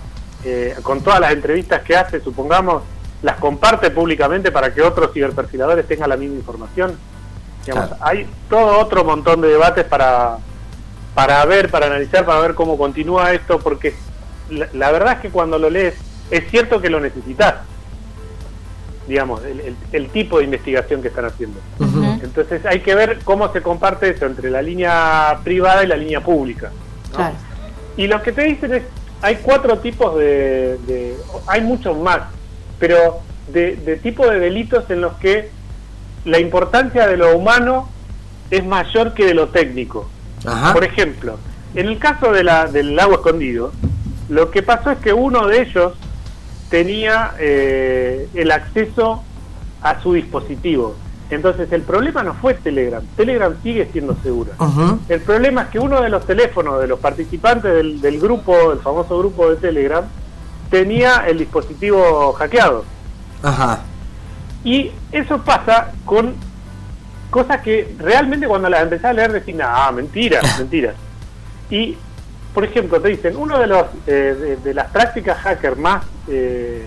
eh, 0.47 0.75
con 0.83 1.03
todas 1.03 1.21
las 1.21 1.33
entrevistas 1.33 1.83
que 1.83 1.95
hace, 1.95 2.21
supongamos, 2.21 2.83
las 3.21 3.37
comparte 3.37 3.91
públicamente 3.91 4.51
para 4.51 4.73
que 4.73 4.81
otros 4.81 5.13
ciberperfiladores 5.13 5.87
tengan 5.87 6.09
la 6.09 6.17
misma 6.17 6.37
información. 6.37 6.99
Digamos, 7.67 7.89
Claro. 7.89 8.03
Hay 8.03 8.27
todo 8.49 8.79
otro 8.79 9.05
montón 9.05 9.43
de 9.43 9.49
debates 9.49 9.85
para, 9.85 10.39
para 11.15 11.45
ver, 11.45 11.71
para 11.71 11.85
analizar, 11.85 12.25
para 12.25 12.41
ver 12.41 12.55
cómo 12.55 12.79
continúa 12.79 13.35
esto, 13.35 13.59
porque 13.59 13.93
la, 14.49 14.71
la 14.73 14.91
verdad 14.91 15.13
es 15.17 15.21
que 15.21 15.29
cuando 15.29 15.59
lo 15.59 15.69
lees 15.69 15.97
es 16.31 16.51
cierto 16.51 16.81
que 16.81 16.89
lo 16.89 16.99
necesitas. 16.99 17.57
Digamos, 19.11 19.45
el, 19.45 19.59
el- 19.61 19.77
el 19.93 20.09
tipo 20.11 20.39
de 20.39 20.45
investigación 20.45 21.03
que 21.03 21.09
están 21.09 21.25
haciendo. 21.25 21.59
Entonces 22.23 22.65
hay 22.65 22.79
que 22.81 22.95
ver 22.95 23.19
cómo 23.25 23.53
se 23.53 23.61
comparte 23.61 24.09
eso 24.09 24.25
entre 24.27 24.51
la 24.51 24.63
línea 24.63 25.39
privada 25.43 25.83
y 25.83 25.89
la 25.89 25.97
línea 25.97 26.21
pública. 26.23 26.71
¿no? 27.11 27.17
Claro. 27.17 27.35
Y 27.97 28.07
lo 28.07 28.23
que 28.23 28.31
te 28.31 28.45
dicen 28.45 28.73
es, 28.73 28.83
hay 29.21 29.37
cuatro 29.43 29.79
tipos 29.81 30.17
de, 30.17 30.79
de- 30.87 31.17
hay 31.49 31.61
muchos 31.61 31.99
más, 31.99 32.21
pero 32.79 33.19
de, 33.53 33.75
de 33.77 33.97
tipo 33.97 34.27
de 34.29 34.39
delitos 34.39 34.89
en 34.91 35.01
los 35.01 35.15
que 35.15 35.51
la 36.25 36.39
importancia 36.39 37.09
de 37.09 37.17
lo 37.17 37.37
humano 37.37 37.89
es 38.51 38.65
mayor 38.65 39.13
que 39.13 39.27
de 39.27 39.35
lo 39.35 39.49
técnico. 39.49 40.09
Ajá. 40.47 40.73
Por 40.73 40.85
ejemplo, 40.85 41.37
en 41.75 41.89
el 41.89 41.99
caso 41.99 42.31
de 42.31 42.45
la, 42.45 42.67
del 42.67 42.95
lago 42.95 43.15
escondido, 43.15 43.73
lo 44.29 44.53
que 44.53 44.63
pasó 44.63 44.93
es 44.93 44.99
que 44.99 45.13
uno 45.13 45.49
de 45.49 45.63
ellos 45.63 45.95
tenía 46.71 47.33
eh, 47.39 48.29
el 48.35 48.51
acceso 48.51 49.23
a 49.83 50.01
su 50.01 50.15
dispositivo. 50.15 50.95
Entonces 51.31 51.71
el 51.73 51.83
problema 51.83 52.23
no 52.23 52.35
fue 52.35 52.55
Telegram, 52.55 53.05
Telegram 53.17 53.55
sigue 53.63 53.89
siendo 53.93 54.17
segura. 54.23 54.53
El 55.09 55.21
problema 55.21 55.63
es 55.63 55.69
que 55.69 55.79
uno 55.79 56.01
de 56.01 56.09
los 56.09 56.27
teléfonos 56.27 56.81
de 56.81 56.89
los 56.89 56.99
participantes 56.99 57.73
del, 57.73 58.01
del 58.01 58.19
grupo, 58.19 58.73
el 58.73 58.81
famoso 58.81 59.19
grupo 59.19 59.49
de 59.49 59.57
Telegram, 59.57 60.05
tenía 60.71 61.25
el 61.29 61.39
dispositivo 61.39 62.33
hackeado. 62.33 62.85
Ajá. 63.43 63.81
Y 64.65 64.91
eso 65.13 65.39
pasa 65.43 65.93
con 66.05 66.35
cosas 67.31 67.61
que 67.63 67.95
realmente 67.99 68.47
cuando 68.47 68.69
las 68.69 68.83
empezás 68.83 69.07
a 69.07 69.13
leer 69.13 69.33
decís, 69.33 69.55
ah, 69.63 69.91
mentiras, 69.95 70.43
mentiras. 70.59 70.95
Y, 71.71 71.97
por 72.55 72.65
ejemplo, 72.65 73.01
te 73.01 73.09
dicen, 73.09 73.37
uno 73.37 73.59
de 73.59 73.67
los 73.67 73.85
eh, 74.07 74.35
de, 74.39 74.57
de 74.57 74.75
las 74.75 74.89
prácticas 74.91 75.39
hacker 75.39 75.77
más 75.77 76.05
eh, 76.29 76.87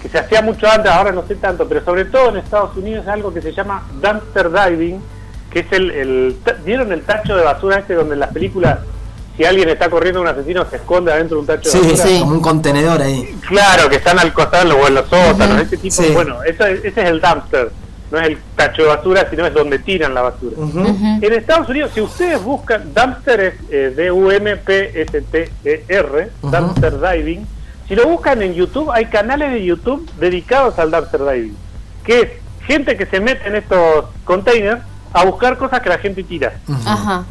que 0.00 0.08
se 0.08 0.18
hacía 0.18 0.40
mucho 0.42 0.66
antes, 0.70 0.90
ahora 0.90 1.12
no 1.12 1.26
sé 1.26 1.34
tanto, 1.36 1.68
pero 1.68 1.84
sobre 1.84 2.04
todo 2.06 2.30
en 2.30 2.38
Estados 2.38 2.76
Unidos 2.76 3.02
es 3.04 3.08
algo 3.08 3.32
que 3.34 3.42
se 3.42 3.52
llama 3.52 3.82
dumpster 4.00 4.50
diving, 4.50 5.00
que 5.50 5.60
es 5.60 5.72
el, 5.72 5.90
el 5.90 6.36
¿vieron 6.64 6.92
el 6.92 7.02
tacho 7.02 7.36
de 7.36 7.42
basura 7.44 7.78
este 7.80 7.94
donde 7.94 8.14
en 8.14 8.20
las 8.20 8.32
películas 8.32 8.78
si 9.36 9.44
alguien 9.44 9.68
está 9.68 9.88
corriendo 9.90 10.20
un 10.20 10.28
asesino 10.28 10.64
se 10.70 10.76
esconde 10.76 11.12
adentro 11.12 11.36
de 11.36 11.40
un 11.40 11.46
tacho 11.46 11.70
de 11.70 11.78
basura? 11.80 12.04
sí, 12.06 12.20
como 12.20 12.32
un 12.32 12.40
contenedor 12.40 13.02
ahí. 13.02 13.36
Claro, 13.48 13.88
que 13.88 13.96
están 13.96 14.18
al 14.18 14.32
costado 14.32 14.76
o 14.76 14.86
en 14.86 14.94
los 14.94 15.04
sótanos, 15.08 15.50
Ujú. 15.50 15.62
ese 15.62 15.76
tipo. 15.76 15.94
Sí. 16.02 16.10
Bueno, 16.14 16.42
eso 16.44 16.64
es- 16.66 16.84
ese 16.84 17.00
es 17.02 17.08
el 17.08 17.20
dumpster, 17.20 17.70
no 18.10 18.18
es 18.18 18.26
el 18.28 18.38
tacho 18.56 18.82
de 18.82 18.88
basura, 18.88 19.26
sino 19.30 19.46
es 19.46 19.54
donde 19.54 19.78
tiran 19.78 20.14
la 20.14 20.22
basura. 20.22 20.56
En 20.58 21.32
Estados 21.32 21.68
Unidos, 21.68 21.90
si 21.94 22.00
ustedes 22.00 22.42
buscan, 22.42 22.92
dumpster 22.94 23.40
es 23.40 23.54
eh, 23.70 23.92
D-U-M-P-S-T-E-R, 25.00 26.30
dumpster 26.42 27.00
diving. 27.00 27.46
Si 27.88 27.94
lo 27.94 28.06
buscan 28.08 28.40
en 28.42 28.54
YouTube, 28.54 28.90
hay 28.92 29.06
canales 29.06 29.52
de 29.52 29.64
YouTube 29.64 30.08
dedicados 30.18 30.78
al 30.78 30.90
dumpster 30.90 31.20
diving, 31.24 31.56
que 32.04 32.20
es 32.20 32.28
gente 32.66 32.96
que 32.96 33.06
se 33.06 33.20
mete 33.20 33.48
en 33.48 33.56
estos 33.56 34.04
containers 34.24 34.80
a 35.12 35.24
buscar 35.24 35.56
cosas 35.58 35.80
que 35.80 35.88
la 35.88 35.98
gente 35.98 36.22
tira. 36.22 36.52
Ajá. 36.86 37.24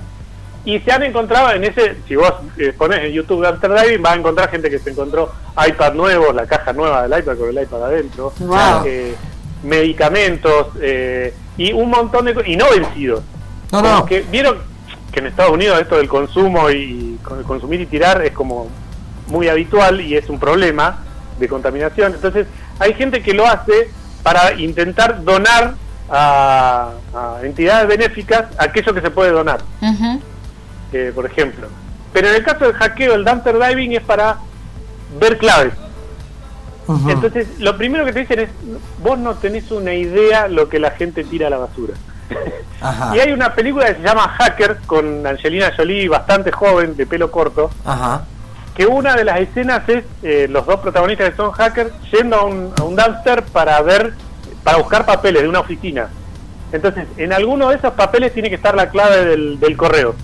Y 0.66 0.80
se 0.82 0.92
han 0.92 1.04
encontrado 1.04 1.52
en 1.54 1.64
ese, 1.64 1.96
si 2.08 2.16
vos 2.18 2.34
eh, 2.58 2.74
pones 2.78 3.00
en 3.06 3.14
YouTube 3.14 3.46
Dumpster 3.46 3.72
Diving, 3.74 4.02
vas 4.02 4.12
a 4.14 4.16
encontrar 4.18 4.50
gente 4.52 4.70
que 4.70 4.78
se 4.78 4.90
encontró 4.90 5.32
iPad 5.68 5.94
nuevos, 5.94 6.36
la 6.36 6.46
caja 6.46 6.74
nueva 6.74 7.08
del 7.08 7.18
iPad 7.20 7.38
con 7.38 7.50
el 7.50 7.64
iPad 7.64 7.86
adentro, 7.86 8.34
Wow. 8.40 8.84
eh, 8.86 9.16
medicamentos 9.64 10.68
eh, 10.82 11.34
y 11.58 11.74
un 11.74 11.90
montón 11.90 12.26
de 12.26 12.34
cosas, 12.34 12.50
y 12.50 12.56
no 12.56 12.66
vencidos. 12.70 13.22
No, 13.72 13.82
Como 13.82 13.94
no. 14.00 14.06
Que, 14.06 14.22
Vieron 14.32 14.58
que 15.12 15.20
en 15.20 15.28
Estados 15.28 15.52
Unidos 15.54 15.80
esto 15.82 15.98
del 15.98 16.08
consumo 16.08 16.70
y 16.70 17.18
con- 17.24 17.44
consumir 17.44 17.82
y 17.82 17.86
tirar 17.86 18.22
es 18.24 18.32
como 18.32 18.68
muy 19.28 19.48
habitual 19.50 20.02
y 20.02 20.16
es 20.16 20.30
un 20.30 20.40
problema 20.40 21.00
de 21.40 21.48
contaminación. 21.48 22.14
Entonces 22.14 22.48
hay 22.80 22.94
gente 22.94 23.22
que 23.22 23.34
lo 23.34 23.46
hace 23.48 23.90
para 24.24 24.54
intentar 24.54 25.24
donar 25.24 25.74
a, 26.10 26.92
a 27.14 27.38
entidades 27.44 27.88
benéficas 27.88 28.46
aquello 28.58 28.94
que 28.94 29.02
se 29.02 29.12
puede 29.12 29.32
donar 29.32 29.60
eh, 30.94 31.12
por 31.14 31.26
ejemplo. 31.26 31.68
Pero 32.12 32.30
en 32.30 32.36
el 32.36 32.44
caso 32.44 32.66
del 32.66 32.74
hackeo, 32.74 33.14
el 33.14 33.24
dumpster 33.24 33.58
diving 33.60 33.94
es 33.94 34.02
para 34.02 34.38
ver 35.20 35.38
claves. 35.38 35.74
Entonces, 37.08 37.48
lo 37.60 37.78
primero 37.78 38.04
que 38.04 38.14
te 38.14 38.20
dicen 38.22 38.40
es, 38.40 38.50
vos 39.04 39.20
no 39.20 39.36
tenés 39.36 39.70
una 39.72 39.94
idea 39.94 40.48
lo 40.48 40.70
que 40.70 40.80
la 40.80 40.92
gente 40.92 41.24
tira 41.24 41.48
a 41.48 41.50
la 41.52 41.58
basura. 41.58 41.94
Ajá. 42.82 43.16
Y 43.16 43.20
hay 43.20 43.32
una 43.32 43.54
película 43.54 43.86
que 43.88 43.96
se 43.96 44.02
llama 44.02 44.28
Hacker 44.28 44.78
con 44.88 45.26
Angelina 45.28 45.72
Jolie, 45.76 46.08
bastante 46.08 46.52
joven, 46.52 46.96
de 46.96 47.06
pelo 47.06 47.30
corto, 47.30 47.70
Ajá. 47.86 48.24
que 48.74 48.88
una 48.88 49.16
de 49.16 49.24
las 49.24 49.40
escenas 49.40 49.88
es 49.88 50.04
eh, 50.24 50.48
los 50.50 50.66
dos 50.66 50.80
protagonistas 50.80 51.30
que 51.30 51.36
son 51.36 51.52
hackers 51.52 51.92
yendo 52.12 52.38
a 52.38 52.46
un, 52.46 52.74
a 52.80 52.84
un 52.84 52.96
dumpster 52.96 53.44
para 53.44 53.80
ver, 53.82 54.14
para 54.64 54.78
buscar 54.78 55.06
papeles 55.06 55.44
de 55.44 55.50
una 55.50 55.60
oficina. 55.60 56.08
Entonces, 56.72 57.06
en 57.18 57.34
alguno 57.34 57.70
de 57.70 57.76
esos 57.76 57.94
papeles 57.94 58.34
tiene 58.34 58.50
que 58.50 58.56
estar 58.56 58.76
la 58.76 58.90
clave 58.90 59.26
del, 59.26 59.60
del 59.60 59.78
correo. 59.78 60.16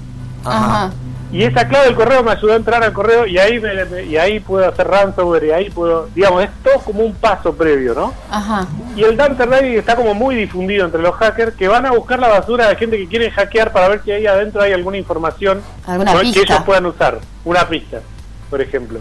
Ajá. 0.43 0.91
Y 1.32 1.44
esa 1.44 1.68
clave 1.68 1.86
del 1.88 1.96
correo 1.96 2.24
me 2.24 2.32
ayudó 2.32 2.54
a 2.54 2.56
entrar 2.56 2.84
al 2.84 2.94
correo 2.94 3.26
y 3.26 3.38
ahí 3.38 3.60
me- 3.60 3.84
me- 3.86 4.04
y 4.04 4.16
ahí 4.16 4.40
puedo 4.40 4.68
hacer 4.70 4.88
ransomware 4.88 5.44
y 5.46 5.52
ahí 5.52 5.70
puedo, 5.70 6.08
digamos, 6.16 6.44
es 6.44 6.50
todo 6.64 6.80
como 6.80 7.04
un 7.04 7.14
paso 7.16 7.54
previo, 7.54 7.94
¿no? 7.94 8.14
Ajá. 8.30 8.68
Y 8.96 9.04
el 9.04 9.18
dumpster 9.18 9.50
diving 9.50 9.78
está 9.80 9.96
como 9.96 10.14
muy 10.14 10.36
difundido 10.36 10.86
entre 10.86 11.02
los 11.02 11.16
hackers 11.16 11.56
que 11.56 11.68
van 11.68 11.86
a 11.86 11.92
buscar 11.92 12.20
la 12.20 12.28
basura 12.30 12.70
de 12.70 12.76
gente 12.78 12.98
que 12.98 13.08
quiere 13.08 13.32
hackear 13.32 13.74
para 13.74 13.90
ver 13.90 14.02
si 14.06 14.12
ahí 14.12 14.26
adentro 14.28 14.62
hay 14.62 14.72
alguna 14.72 14.98
información 14.98 15.62
Alguna 15.88 16.14
¿no? 16.14 16.22
que 16.22 16.28
ellos 16.42 16.62
puedan 16.66 16.86
usar, 16.86 17.20
una 17.44 17.68
pista, 17.68 18.00
por 18.50 18.62
ejemplo. 18.62 19.00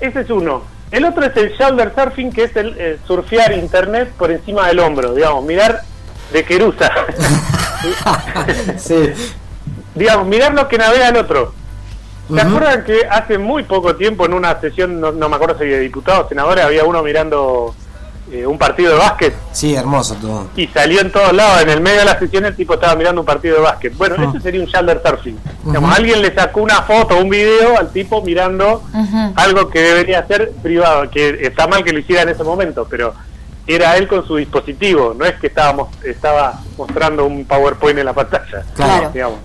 Ese 0.00 0.20
es 0.20 0.30
uno. 0.30 0.62
El 0.90 1.04
otro 1.06 1.24
es 1.24 1.36
el 1.36 1.52
shoulder 1.52 1.92
surfing, 1.94 2.30
que 2.32 2.44
es 2.44 2.56
el 2.56 2.74
eh, 2.78 2.98
surfear 3.06 3.52
internet 3.52 4.10
por 4.18 4.30
encima 4.30 4.66
del 4.66 4.80
hombro, 4.80 5.14
digamos, 5.14 5.42
mirar 5.44 5.80
de 6.32 6.44
querusa. 6.44 6.90
sí. 8.76 9.12
Digamos, 9.94 10.26
mirar 10.26 10.54
lo 10.54 10.68
que 10.68 10.78
navega 10.78 11.08
el 11.08 11.16
otro. 11.16 11.52
¿Se 12.32 12.40
acuerdan 12.40 12.84
que 12.84 13.06
hace 13.10 13.36
muy 13.36 13.64
poco 13.64 13.96
tiempo 13.96 14.24
en 14.24 14.32
una 14.32 14.58
sesión, 14.60 14.98
no, 14.98 15.12
no 15.12 15.28
me 15.28 15.36
acuerdo 15.36 15.58
si 15.58 15.66
de 15.66 15.78
diputados 15.80 16.24
o 16.24 16.28
senadores, 16.30 16.64
había 16.64 16.82
uno 16.84 17.02
mirando 17.02 17.74
eh, 18.32 18.46
un 18.46 18.56
partido 18.56 18.92
de 18.92 18.98
básquet 18.98 19.34
Sí, 19.52 19.74
hermoso 19.74 20.14
todo. 20.14 20.48
y 20.56 20.66
salió 20.68 21.02
en 21.02 21.12
todos 21.12 21.34
lados, 21.34 21.60
en 21.60 21.68
el 21.68 21.82
medio 21.82 21.98
de 21.98 22.06
la 22.06 22.18
sesión 22.18 22.46
el 22.46 22.56
tipo 22.56 22.74
estaba 22.74 22.94
mirando 22.96 23.20
un 23.20 23.26
partido 23.26 23.56
de 23.56 23.60
básquet. 23.60 23.94
Bueno, 23.98 24.14
eso 24.16 24.40
sería 24.40 24.62
un 24.62 24.66
shoulder 24.66 25.02
surfing. 25.04 25.38
Digamos, 25.64 25.94
alguien 25.94 26.22
le 26.22 26.34
sacó 26.34 26.62
una 26.62 26.80
foto, 26.82 27.18
un 27.18 27.28
video 27.28 27.78
al 27.78 27.92
tipo 27.92 28.22
mirando 28.22 28.82
algo 29.36 29.68
que 29.68 29.80
debería 29.80 30.26
ser 30.26 30.50
privado, 30.62 31.10
que 31.10 31.40
está 31.42 31.66
mal 31.66 31.84
que 31.84 31.92
lo 31.92 31.98
hiciera 31.98 32.22
en 32.22 32.30
ese 32.30 32.42
momento, 32.42 32.86
pero 32.88 33.12
era 33.66 33.98
él 33.98 34.08
con 34.08 34.26
su 34.26 34.36
dispositivo, 34.36 35.14
no 35.14 35.26
es 35.26 35.34
que 35.34 35.48
estábamos, 35.48 35.88
estaba 36.02 36.58
mostrando 36.78 37.26
un 37.26 37.44
PowerPoint 37.44 37.98
en 37.98 38.06
la 38.06 38.14
pantalla 38.14 38.62
Claro. 38.74 39.10
digamos. 39.12 39.38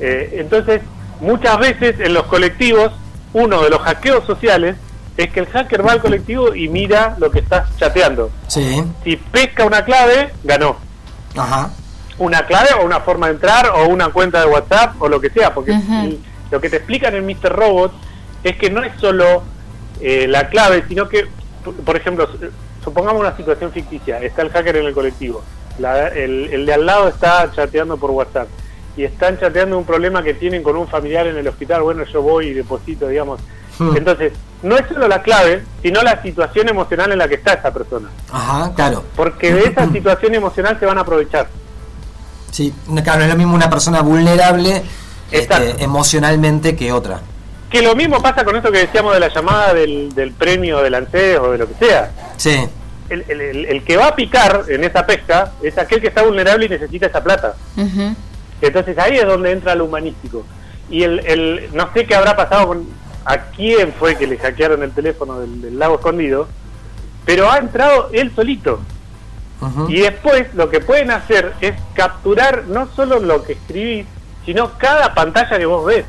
Eh, 0.00 0.36
entonces, 0.38 0.80
muchas 1.20 1.58
veces 1.58 1.98
en 2.00 2.14
los 2.14 2.24
colectivos, 2.26 2.92
uno 3.32 3.62
de 3.62 3.70
los 3.70 3.80
hackeos 3.80 4.24
sociales 4.24 4.76
es 5.16 5.30
que 5.32 5.40
el 5.40 5.46
hacker 5.46 5.86
va 5.86 5.92
al 5.92 6.00
colectivo 6.00 6.54
y 6.54 6.68
mira 6.68 7.16
lo 7.18 7.30
que 7.30 7.38
estás 7.40 7.74
chateando. 7.78 8.30
Sí. 8.48 8.82
Si 9.04 9.16
pesca 9.16 9.64
una 9.64 9.84
clave, 9.84 10.30
ganó. 10.44 10.76
Ajá. 11.36 11.70
Una 12.18 12.44
clave 12.46 12.70
o 12.80 12.84
una 12.84 13.00
forma 13.00 13.26
de 13.26 13.34
entrar 13.34 13.68
o 13.70 13.86
una 13.88 14.08
cuenta 14.10 14.40
de 14.40 14.46
WhatsApp 14.46 15.00
o 15.00 15.08
lo 15.08 15.20
que 15.20 15.30
sea, 15.30 15.52
porque 15.54 15.72
lo 16.50 16.60
que 16.60 16.70
te 16.70 16.76
explican 16.76 17.14
en 17.14 17.26
Mr. 17.26 17.50
Robot 17.54 17.92
es 18.44 18.56
que 18.56 18.70
no 18.70 18.82
es 18.82 18.92
solo 19.00 19.42
eh, 20.00 20.26
la 20.28 20.48
clave, 20.48 20.84
sino 20.88 21.08
que, 21.08 21.26
por, 21.84 21.96
ejemplo, 21.96 22.28
supongamos 22.84 23.20
una 23.20 23.36
situación 23.36 23.72
ficticia, 23.72 24.18
está 24.20 24.42
el 24.42 24.50
hacker 24.50 24.76
en 24.76 24.86
el 24.86 24.94
colectivo, 24.94 25.42
la- 25.78 26.08
el, 26.08 26.48
el 26.52 26.64
de 26.66 26.72
al 26.74 26.86
lado 26.86 27.08
está 27.08 27.50
chateando 27.54 27.96
por 27.96 28.10
WhatsApp 28.12 28.48
y 28.96 29.04
están 29.04 29.38
chateando 29.38 29.76
un 29.78 29.84
problema 29.84 30.22
que 30.22 30.34
tienen 30.34 30.62
con 30.62 30.76
un 30.76 30.88
familiar 30.88 31.26
en 31.26 31.36
el 31.36 31.46
hospital, 31.48 31.82
bueno, 31.82 32.04
yo 32.04 32.22
voy 32.22 32.48
y 32.48 32.54
deposito, 32.54 33.08
digamos. 33.08 33.40
Hmm. 33.78 33.94
Entonces, 33.96 34.32
no 34.62 34.76
es 34.76 34.86
solo 34.88 35.06
la 35.06 35.22
clave, 35.22 35.62
sino 35.82 36.02
la 36.02 36.22
situación 36.22 36.68
emocional 36.68 37.12
en 37.12 37.18
la 37.18 37.28
que 37.28 37.34
está 37.34 37.52
esa 37.54 37.72
persona, 37.72 38.08
Ajá, 38.32 38.72
claro. 38.74 39.04
porque 39.14 39.52
de 39.52 39.64
esa 39.64 39.90
situación 39.92 40.34
emocional 40.34 40.78
se 40.80 40.86
van 40.86 40.96
a 40.98 41.02
aprovechar. 41.02 41.46
Sí, 42.50 42.72
no, 42.88 43.02
claro, 43.02 43.18
no 43.18 43.24
es 43.24 43.30
lo 43.30 43.36
mismo 43.36 43.54
una 43.54 43.68
persona 43.68 44.00
vulnerable 44.00 44.82
Exacto. 45.30 45.64
este, 45.64 45.84
emocionalmente 45.84 46.74
que 46.74 46.90
otra. 46.92 47.20
Que 47.68 47.82
lo 47.82 47.94
mismo 47.94 48.22
pasa 48.22 48.44
con 48.44 48.56
esto 48.56 48.72
que 48.72 48.78
decíamos 48.78 49.12
de 49.12 49.20
la 49.20 49.28
llamada 49.28 49.74
del, 49.74 50.14
del 50.14 50.32
premio 50.32 50.80
del 50.82 50.94
ANSES 50.94 51.38
o 51.40 51.50
de 51.52 51.58
lo 51.58 51.68
que 51.68 51.74
sea. 51.86 52.10
Sí. 52.38 52.66
El, 53.10 53.24
el- 53.28 53.40
el- 53.40 53.64
el 53.66 53.84
que 53.84 53.96
va 53.96 54.06
a 54.08 54.14
picar 54.16 54.64
en 54.68 54.84
esa 54.84 55.04
pesca 55.04 55.52
es 55.62 55.76
aquel 55.76 56.00
que 56.00 56.06
está 56.08 56.22
vulnerable 56.22 56.66
y 56.66 56.68
necesita 56.70 57.06
esa 57.06 57.22
plata. 57.22 57.54
Ujú. 57.76 58.14
Entonces 58.60 58.96
ahí 58.98 59.16
es 59.16 59.26
donde 59.26 59.52
entra 59.52 59.74
lo 59.74 59.84
humanístico. 59.84 60.44
Y 60.88 61.02
el, 61.02 61.20
el 61.26 61.68
no 61.74 61.90
sé 61.92 62.06
qué 62.06 62.14
habrá 62.14 62.36
pasado 62.36 62.68
con 62.68 62.86
a 63.24 63.38
quién 63.50 63.92
fue 63.98 64.16
que 64.16 64.26
le 64.26 64.38
hackearon 64.38 64.82
el 64.84 64.92
teléfono 64.92 65.40
del, 65.40 65.60
del 65.60 65.78
lago 65.78 65.96
escondido, 65.96 66.46
pero 67.24 67.50
ha 67.50 67.58
entrado 67.58 68.08
él 68.12 68.32
solito. 68.34 68.80
Y 69.88 70.00
después 70.00 70.54
lo 70.54 70.68
que 70.68 70.80
pueden 70.80 71.10
hacer 71.10 71.54
es 71.60 71.74
capturar 71.94 72.64
no 72.68 72.88
solo 72.94 73.18
lo 73.18 73.42
que 73.42 73.54
escribís, 73.54 74.06
sino 74.44 74.72
cada 74.78 75.12
pantalla 75.14 75.58
que 75.58 75.66
vos 75.66 75.84
ves. 75.86 76.04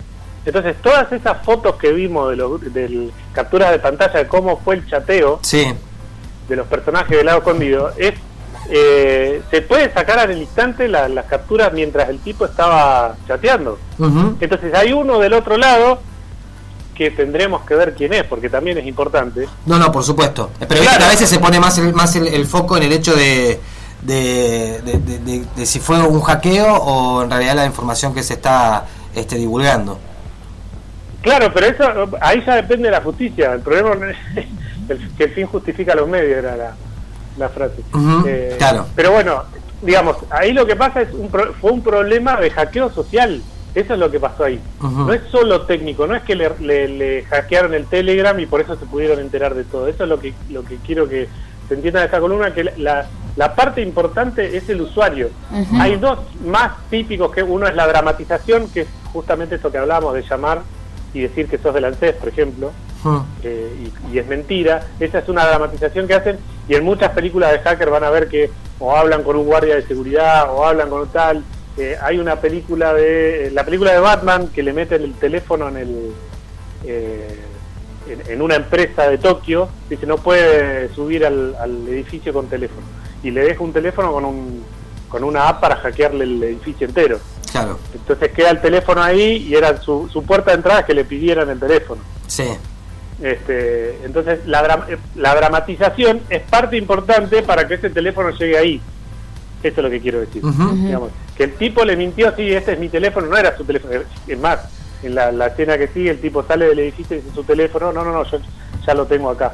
Entonces, 0.46 0.76
todas 0.82 1.12
esas 1.12 1.44
fotos 1.44 1.76
que 1.78 1.92
vimos 1.92 2.30
de 2.30 2.36
los 2.36 2.74
del 2.74 3.12
capturas 3.34 3.72
de 3.72 3.80
pantalla 3.80 4.20
de 4.20 4.28
cómo 4.28 4.58
fue 4.60 4.76
el 4.76 4.88
chateo 4.88 5.40
Sí. 5.42 5.74
de 6.48 6.56
los 6.56 6.68
personajes 6.68 7.18
del 7.18 7.26
lado 7.26 7.40
escondido, 7.40 7.92
es 7.98 8.14
eh, 8.70 9.42
se 9.50 9.62
puede 9.62 9.92
sacar 9.94 10.20
al 10.20 10.38
instante 10.38 10.88
la- 10.88 11.08
las 11.08 11.26
capturas 11.26 11.72
mientras 11.74 12.10
el 12.10 12.20
tipo 12.20 12.46
estaba 12.46 13.16
chateando. 13.28 13.78
Entonces, 14.40 14.74
hay 14.74 14.94
uno 14.94 15.20
del 15.20 15.34
otro 15.34 15.58
lado 15.58 16.00
que 16.96 17.12
tendremos 17.12 17.62
que 17.66 17.76
ver 17.76 17.94
quién 17.96 18.14
es, 18.14 18.24
porque 18.24 18.50
también 18.50 18.78
es 18.80 18.86
importante. 18.88 19.48
No, 19.68 19.78
no, 19.78 19.92
por 19.92 20.04
supuesto. 20.04 20.50
Pero 20.68 20.82
Claro. 20.82 21.06
a 21.06 21.10
veces 21.10 21.30
se 21.30 21.38
pone 21.40 21.60
más 21.60 21.78
el, 21.78 21.94
más 21.94 22.16
el, 22.16 22.28
el 22.28 22.46
foco 22.46 22.76
en 22.78 22.84
el 22.84 22.92
hecho 22.94 23.16
de 23.16 23.60
de, 24.02 25.66
si 25.66 25.80
fue 25.80 26.00
un 26.08 26.22
hackeo 26.22 26.76
o 26.76 27.24
en 27.24 27.30
realidad 27.32 27.56
la 27.56 27.66
información 27.66 28.14
que 28.14 28.24
se 28.24 28.34
está 28.36 28.86
este, 29.16 29.36
divulgando. 29.36 30.00
Claro, 31.22 31.52
pero 31.54 31.66
eso 31.68 31.84
ahí 32.22 32.42
ya 32.46 32.56
depende 32.56 32.86
de 32.86 32.92
la 32.92 33.02
justicia. 33.02 33.54
El 33.54 33.62
problema 33.62 33.96
no 33.96 34.06
es 34.10 34.18
el, 34.90 35.12
que 35.18 35.24
el 35.26 35.34
fin 35.34 35.48
justifica 35.48 35.94
los 35.96 36.08
medios, 36.08 36.38
era 36.38 36.56
la, 36.56 36.76
la 37.38 37.50
frase. 37.50 37.76
Eh, 38.28 38.56
claro. 38.58 38.86
Pero 38.96 39.12
bueno, 39.12 39.44
digamos, 39.82 40.18
ahí 40.30 40.54
lo 40.54 40.66
que 40.66 40.76
pasa 40.76 41.02
es 41.02 41.14
un 41.14 41.30
pro- 41.30 41.54
fue 41.54 41.72
un 41.72 41.82
problema 41.82 42.38
de 42.40 42.50
hackeo 42.52 42.90
social. 42.92 43.42
Eso 43.76 43.94
es 43.94 44.00
lo 44.00 44.10
que 44.10 44.20
pasó 44.20 44.44
ahí. 44.46 44.60
No 45.08 45.14
es 45.14 45.22
solo 45.30 45.62
técnico, 45.68 46.08
no 46.08 46.16
es 46.16 46.24
que 46.24 46.36
le, 46.36 46.50
le- 46.60 46.88
le 46.88 47.24
hackearon 47.26 47.74
el 47.76 47.86
Telegram 47.86 48.40
y 48.40 48.46
por 48.48 48.62
eso 48.62 48.76
se 48.76 48.86
pudieron 48.86 49.20
enterar 49.20 49.54
de 49.54 49.64
todo. 49.66 49.88
Eso 49.88 50.04
es 50.04 50.10
lo 50.10 50.20
que 50.20 50.34
lo 50.50 50.64
que 50.64 50.78
quiero 50.78 51.08
que 51.08 51.28
se 51.68 51.74
entienda 51.76 52.00
de 52.00 52.06
esta 52.06 52.20
columna, 52.20 52.54
que 52.54 52.64
la, 52.78 53.06
la 53.36 53.54
parte 53.54 53.82
importante 53.82 54.56
es 54.58 54.68
el 54.70 54.82
usuario. 54.82 55.30
Hay 55.82 55.98
dos 55.98 56.20
más 56.46 56.72
típicos, 56.90 57.32
que 57.32 57.44
uno 57.44 57.68
es 57.68 57.76
la 57.76 57.86
dramatización, 57.86 58.70
que 58.70 58.82
es 58.82 58.88
justamente 59.14 59.56
esto 59.56 59.70
que 59.72 59.78
hablábamos 59.78 60.14
de 60.16 60.24
llamar 60.24 60.62
y 61.14 61.22
decir 61.22 61.48
que 61.48 61.58
sos 61.58 61.74
del 61.74 61.86
ANSES, 61.86 62.16
por 62.16 62.30
ejemplo, 62.30 62.72
Ujú. 63.04 63.24
eh, 63.44 63.92
y, 64.12 64.16
y 64.16 64.20
es 64.20 64.28
mentira. 64.28 64.88
Esa 65.00 65.20
es 65.20 65.30
una 65.30 65.46
dramatización 65.46 66.08
que 66.08 66.14
hacen 66.14 66.38
y 66.68 66.76
en 66.76 66.84
muchas 66.84 67.12
películas 67.12 67.52
de 67.52 67.60
hacker 67.60 67.90
van 67.90 68.04
a 68.04 68.10
ver 68.10 68.28
que 68.28 68.50
o 68.80 68.96
hablan 68.96 69.24
con 69.24 69.36
un 69.36 69.46
guardia 69.46 69.76
de 69.76 69.84
seguridad 69.88 70.52
o 70.54 70.66
hablan 70.66 70.90
con 70.90 71.08
tal. 71.10 71.44
Eh, 71.78 71.96
hay 72.02 72.18
una 72.20 72.38
película 72.38 72.94
de 72.94 73.52
la 73.54 73.64
película 73.64 73.92
de 73.92 74.00
Batman 74.00 74.48
que 74.48 74.64
le 74.64 74.74
meten 74.74 75.04
el 75.04 75.14
teléfono 75.14 75.68
en 75.70 75.78
el 75.78 76.12
eh, 76.86 77.40
en, 78.08 78.32
en 78.32 78.42
una 78.42 78.56
empresa 78.56 79.08
de 79.10 79.18
Tokio 79.18 79.70
dice 79.90 80.06
no 80.06 80.18
puede 80.18 80.94
subir 80.94 81.26
al, 81.26 81.56
al 81.60 81.88
edificio 81.88 82.34
con 82.34 82.48
teléfono 82.48 82.82
y 83.22 83.32
le 83.32 83.42
deja 83.42 83.64
un 83.64 83.74
teléfono 83.74 84.12
con 84.12 84.26
un 84.26 84.64
con 85.10 85.24
una 85.24 85.48
app 85.50 85.62
para 85.62 85.76
hackearle 85.78 86.24
el 86.24 86.44
edificio 86.44 86.88
entero 86.88 87.20
Claro, 87.52 87.80
entonces 87.94 88.32
queda 88.32 88.50
el 88.52 88.62
teléfono 88.62 89.02
ahí 89.02 89.48
y 89.48 89.56
era 89.56 89.78
su, 89.82 90.10
su 90.12 90.24
puerta 90.24 90.52
de 90.52 90.58
entrada 90.58 90.86
que 90.86 90.94
le 90.94 91.06
pidieran 91.06 91.50
el 91.50 91.60
teléfono 91.60 92.02
sí. 92.28 92.48
Este, 93.22 93.98
entonces 94.06 94.40
la, 94.46 94.64
dra- 94.64 94.86
eh, 94.90 94.98
la 95.16 95.34
dramatización 95.36 96.22
es 96.30 96.42
parte 96.44 96.78
importante 96.78 97.42
para 97.44 97.68
que 97.68 97.76
ese 97.76 97.90
teléfono 97.90 98.30
llegue 98.32 98.58
ahí. 98.58 98.82
Eso 99.64 99.78
es 99.82 99.84
lo 99.84 99.90
que 99.90 100.00
quiero 100.00 100.20
decir. 100.20 100.42
Digamos, 100.86 101.12
que 101.36 101.46
el 101.46 101.54
tipo 101.56 101.84
le 101.84 101.96
mintió, 101.98 102.34
sí, 102.36 102.54
este 102.54 102.74
es 102.74 102.80
mi 102.80 102.90
teléfono, 102.90 103.28
no 103.28 103.38
era 103.38 103.58
su 103.58 103.64
teléfono. 103.66 103.94
Es 104.28 104.40
más, 104.40 104.60
en 105.04 105.16
la, 105.16 105.32
la 105.32 105.48
escena 105.48 105.78
que 105.78 105.88
sigue, 105.88 106.12
el 106.12 106.20
tipo 106.22 106.44
sale 106.44 106.68
del 106.68 106.80
edificio 106.80 107.18
y 107.18 107.22
dice 107.22 107.34
su 107.34 107.44
teléfono, 107.44 107.92
no, 107.92 108.04
no, 108.04 108.12
no, 108.12 108.24
yo 108.24 108.40
ya 108.86 108.94
lo 108.94 109.06
tengo 109.08 109.30
acá. 109.32 109.54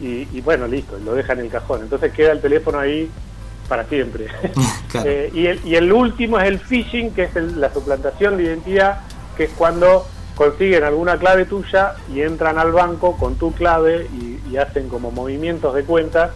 Y, 0.00 0.26
y 0.32 0.40
bueno, 0.44 0.66
listo, 0.66 0.98
lo 1.04 1.14
deja 1.14 1.32
en 1.34 1.40
el 1.40 1.48
cajón. 1.48 1.82
Entonces 1.82 2.12
queda 2.12 2.32
el 2.32 2.40
teléfono 2.40 2.78
ahí 2.80 3.08
para 3.68 3.84
siempre. 3.84 4.26
Claro. 4.88 5.10
Eh, 5.10 5.30
y, 5.34 5.46
el, 5.46 5.60
y 5.64 5.74
el 5.74 5.92
último 5.92 6.38
es 6.38 6.46
el 6.46 6.58
phishing, 6.60 7.12
que 7.12 7.24
es 7.24 7.36
el- 7.36 7.60
la 7.60 7.72
suplantación 7.72 8.36
de 8.36 8.44
identidad, 8.44 9.00
que 9.36 9.44
es 9.44 9.50
cuando 9.50 10.06
consiguen 10.36 10.84
alguna 10.84 11.16
clave 11.18 11.46
tuya 11.46 11.94
y 12.14 12.20
entran 12.20 12.58
al 12.58 12.70
banco 12.70 13.16
con 13.16 13.34
tu 13.34 13.52
clave 13.52 14.06
y, 14.12 14.38
y 14.50 14.56
hacen 14.58 14.88
como 14.88 15.10
movimientos 15.10 15.74
de 15.74 15.82
cuenta. 15.82 16.30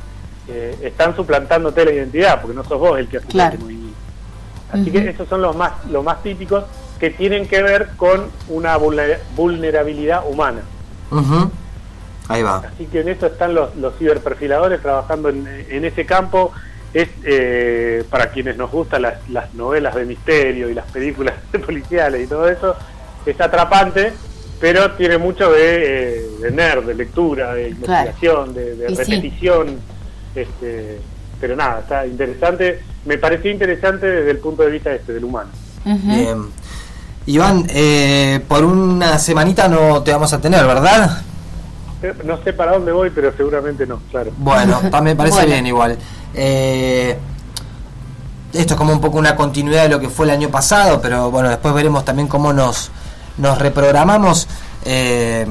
eh, 0.49 0.75
están 0.83 1.15
suplantándote 1.15 1.85
la 1.85 1.93
identidad, 1.93 2.41
porque 2.41 2.57
no 2.57 2.65
sos 2.65 2.81
vos 2.81 2.99
el 2.99 3.07
que 3.09 3.19
hace 3.19 3.29
Claro. 3.29 3.55
ese 3.55 3.63
movimiento. 3.63 3.97
Así 4.73 4.91
que 4.91 5.09
esos 5.11 5.29
son 5.29 5.43
los 5.43 5.55
más, 5.55 5.73
los 5.91 6.03
más 6.03 6.23
típicos 6.25 6.65
que 6.99 7.11
tienen 7.11 7.47
que 7.47 7.63
ver 7.63 7.91
con 7.97 8.27
una 8.49 8.77
vulner- 8.79 9.19
vulnerabilidad 9.37 10.23
humana. 10.29 10.63
Ahí 12.29 12.43
va. 12.43 12.59
Así 12.59 12.87
que 12.87 13.01
en 13.01 13.09
eso 13.09 13.27
están 13.27 13.55
los, 13.55 13.75
los 13.77 13.97
ciberperfiladores 13.97 14.81
trabajando 14.81 15.29
en, 15.29 15.47
en 15.69 15.85
ese 15.85 16.07
campo. 16.07 16.53
Es 16.95 17.09
eh, 17.25 18.05
para 18.11 18.31
quienes 18.31 18.57
nos 18.57 18.71
gustan 18.73 19.03
las, 19.03 19.29
las 19.29 19.55
novelas 19.55 19.95
de 19.95 20.05
misterio 20.05 20.69
y 20.69 20.75
las 20.75 20.87
películas 20.91 21.35
policiales 21.67 22.23
y 22.23 22.27
todo 22.27 22.49
eso, 22.49 22.75
es 23.27 23.41
atrapante, 23.41 24.13
pero 24.61 24.93
tiene 24.93 25.19
mucho 25.19 25.51
de, 25.51 26.17
eh, 26.19 26.27
de 26.43 26.51
nerd, 26.51 26.85
de 26.85 26.95
lectura, 26.95 27.55
de 27.55 27.71
investigación, 27.71 28.53
de, 28.55 28.77
de 28.77 28.93
Y 28.93 28.97
sí. 28.97 29.03
repetición. 29.03 29.79
Este, 30.35 31.01
pero 31.41 31.57
nada, 31.57 31.81
está 31.81 32.07
interesante. 32.07 32.81
Me 33.05 33.17
pareció 33.19 33.51
interesante 33.51 34.07
desde 34.07 34.31
el 34.31 34.39
punto 34.39 34.63
de 34.63 34.71
vista 34.71 34.93
este 34.93 35.13
del 35.15 35.25
humano. 35.25 35.51
Bien. 35.85 36.47
Iván, 37.27 37.65
eh, 37.71 38.41
por 38.49 38.65
una 38.65 39.19
semanita 39.19 39.69
no 39.69 40.03
te 40.03 40.13
vamos 40.13 40.33
a 40.33 40.41
tener, 40.41 40.67
¿verdad? 40.67 41.23
Eh, 42.03 42.15
No 42.25 42.43
sé 42.43 42.53
para 42.53 42.73
dónde 42.73 42.93
voy, 42.93 43.11
pero 43.11 43.33
seguramente 43.37 43.87
no, 43.87 44.01
claro. 44.11 44.31
Bueno, 44.37 44.81
pa- 44.91 45.01
me 45.01 45.15
parece 45.17 45.37
Bueno. 45.37 45.53
bien 45.53 45.67
igual. 45.67 45.99
Eh, 46.35 47.17
esto 48.53 48.75
es 48.75 48.79
como 48.79 48.93
un 48.93 49.01
poco 49.01 49.19
una 49.19 49.37
continuidad 49.37 49.85
de 49.85 49.89
lo 49.91 50.01
que 50.01 50.09
fue 50.09 50.27
el 50.27 50.31
año 50.33 50.49
pasado, 50.49 51.01
pero 51.01 51.31
bueno, 51.31 51.49
después 51.49 51.73
veremos 51.75 52.05
también 52.05 52.27
cómo 52.29 52.53
nos, 52.53 52.91
nos 53.39 53.59
reprogramamos. 53.59 54.49
Eh, 54.85 55.47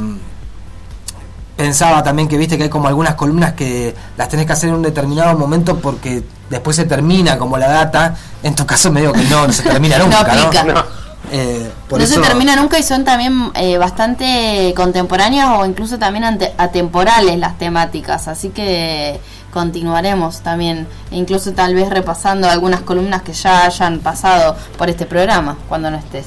pensaba 1.56 2.02
también 2.04 2.28
que 2.28 2.38
viste 2.38 2.58
que 2.58 2.64
hay 2.64 2.70
como 2.70 2.88
algunas 2.88 3.16
columnas 3.16 3.54
que 3.54 3.94
las 4.18 4.30
tenés 4.30 4.46
que 4.46 4.54
hacer 4.54 4.70
en 4.70 4.76
un 4.76 4.82
determinado 4.82 5.38
momento 5.38 5.78
porque 5.80 6.24
después 6.50 6.76
se 6.76 6.86
termina 6.86 7.38
como 7.38 7.58
la 7.58 7.68
data. 7.70 8.16
En 8.44 8.56
tu 8.56 8.66
caso 8.66 8.92
me 8.92 9.02
digo 9.02 9.14
que 9.14 9.24
no, 9.26 9.46
no 9.48 9.54
se 9.54 9.64
termina 9.64 9.98
nunca, 10.00 10.24
¿no? 10.24 10.42
aplica. 10.44 10.64
No. 10.64 10.84
Eh, 11.32 11.70
por 11.88 12.00
no 12.00 12.06
eso, 12.06 12.16
se 12.16 12.22
termina 12.22 12.56
nunca 12.56 12.80
y 12.80 12.84
son 12.84 13.04
también 13.04 13.52
eh, 13.54 13.78
bastante 13.78 14.74
contemporáneas 14.76 15.50
o 15.60 15.66
incluso 15.66 16.00
también 16.00 16.24
ante- 16.24 16.54
atemporales 16.58 17.38
las 17.38 17.58
temáticas, 17.58 18.28
así 18.28 18.50
que 18.50 19.20
continuaremos 19.52 20.40
también, 20.42 20.88
e 21.12 21.18
incluso 21.18 21.52
tal 21.54 21.76
vez 21.76 21.90
repasando 21.90 22.50
algunas 22.50 22.82
columnas 22.82 23.22
que 23.24 23.34
ya 23.34 23.66
hayan 23.66 24.00
pasado 24.00 24.56
por 24.78 24.90
este 24.90 25.06
programa 25.06 25.58
cuando 25.68 25.92
no 25.92 25.98
estés. 25.98 26.26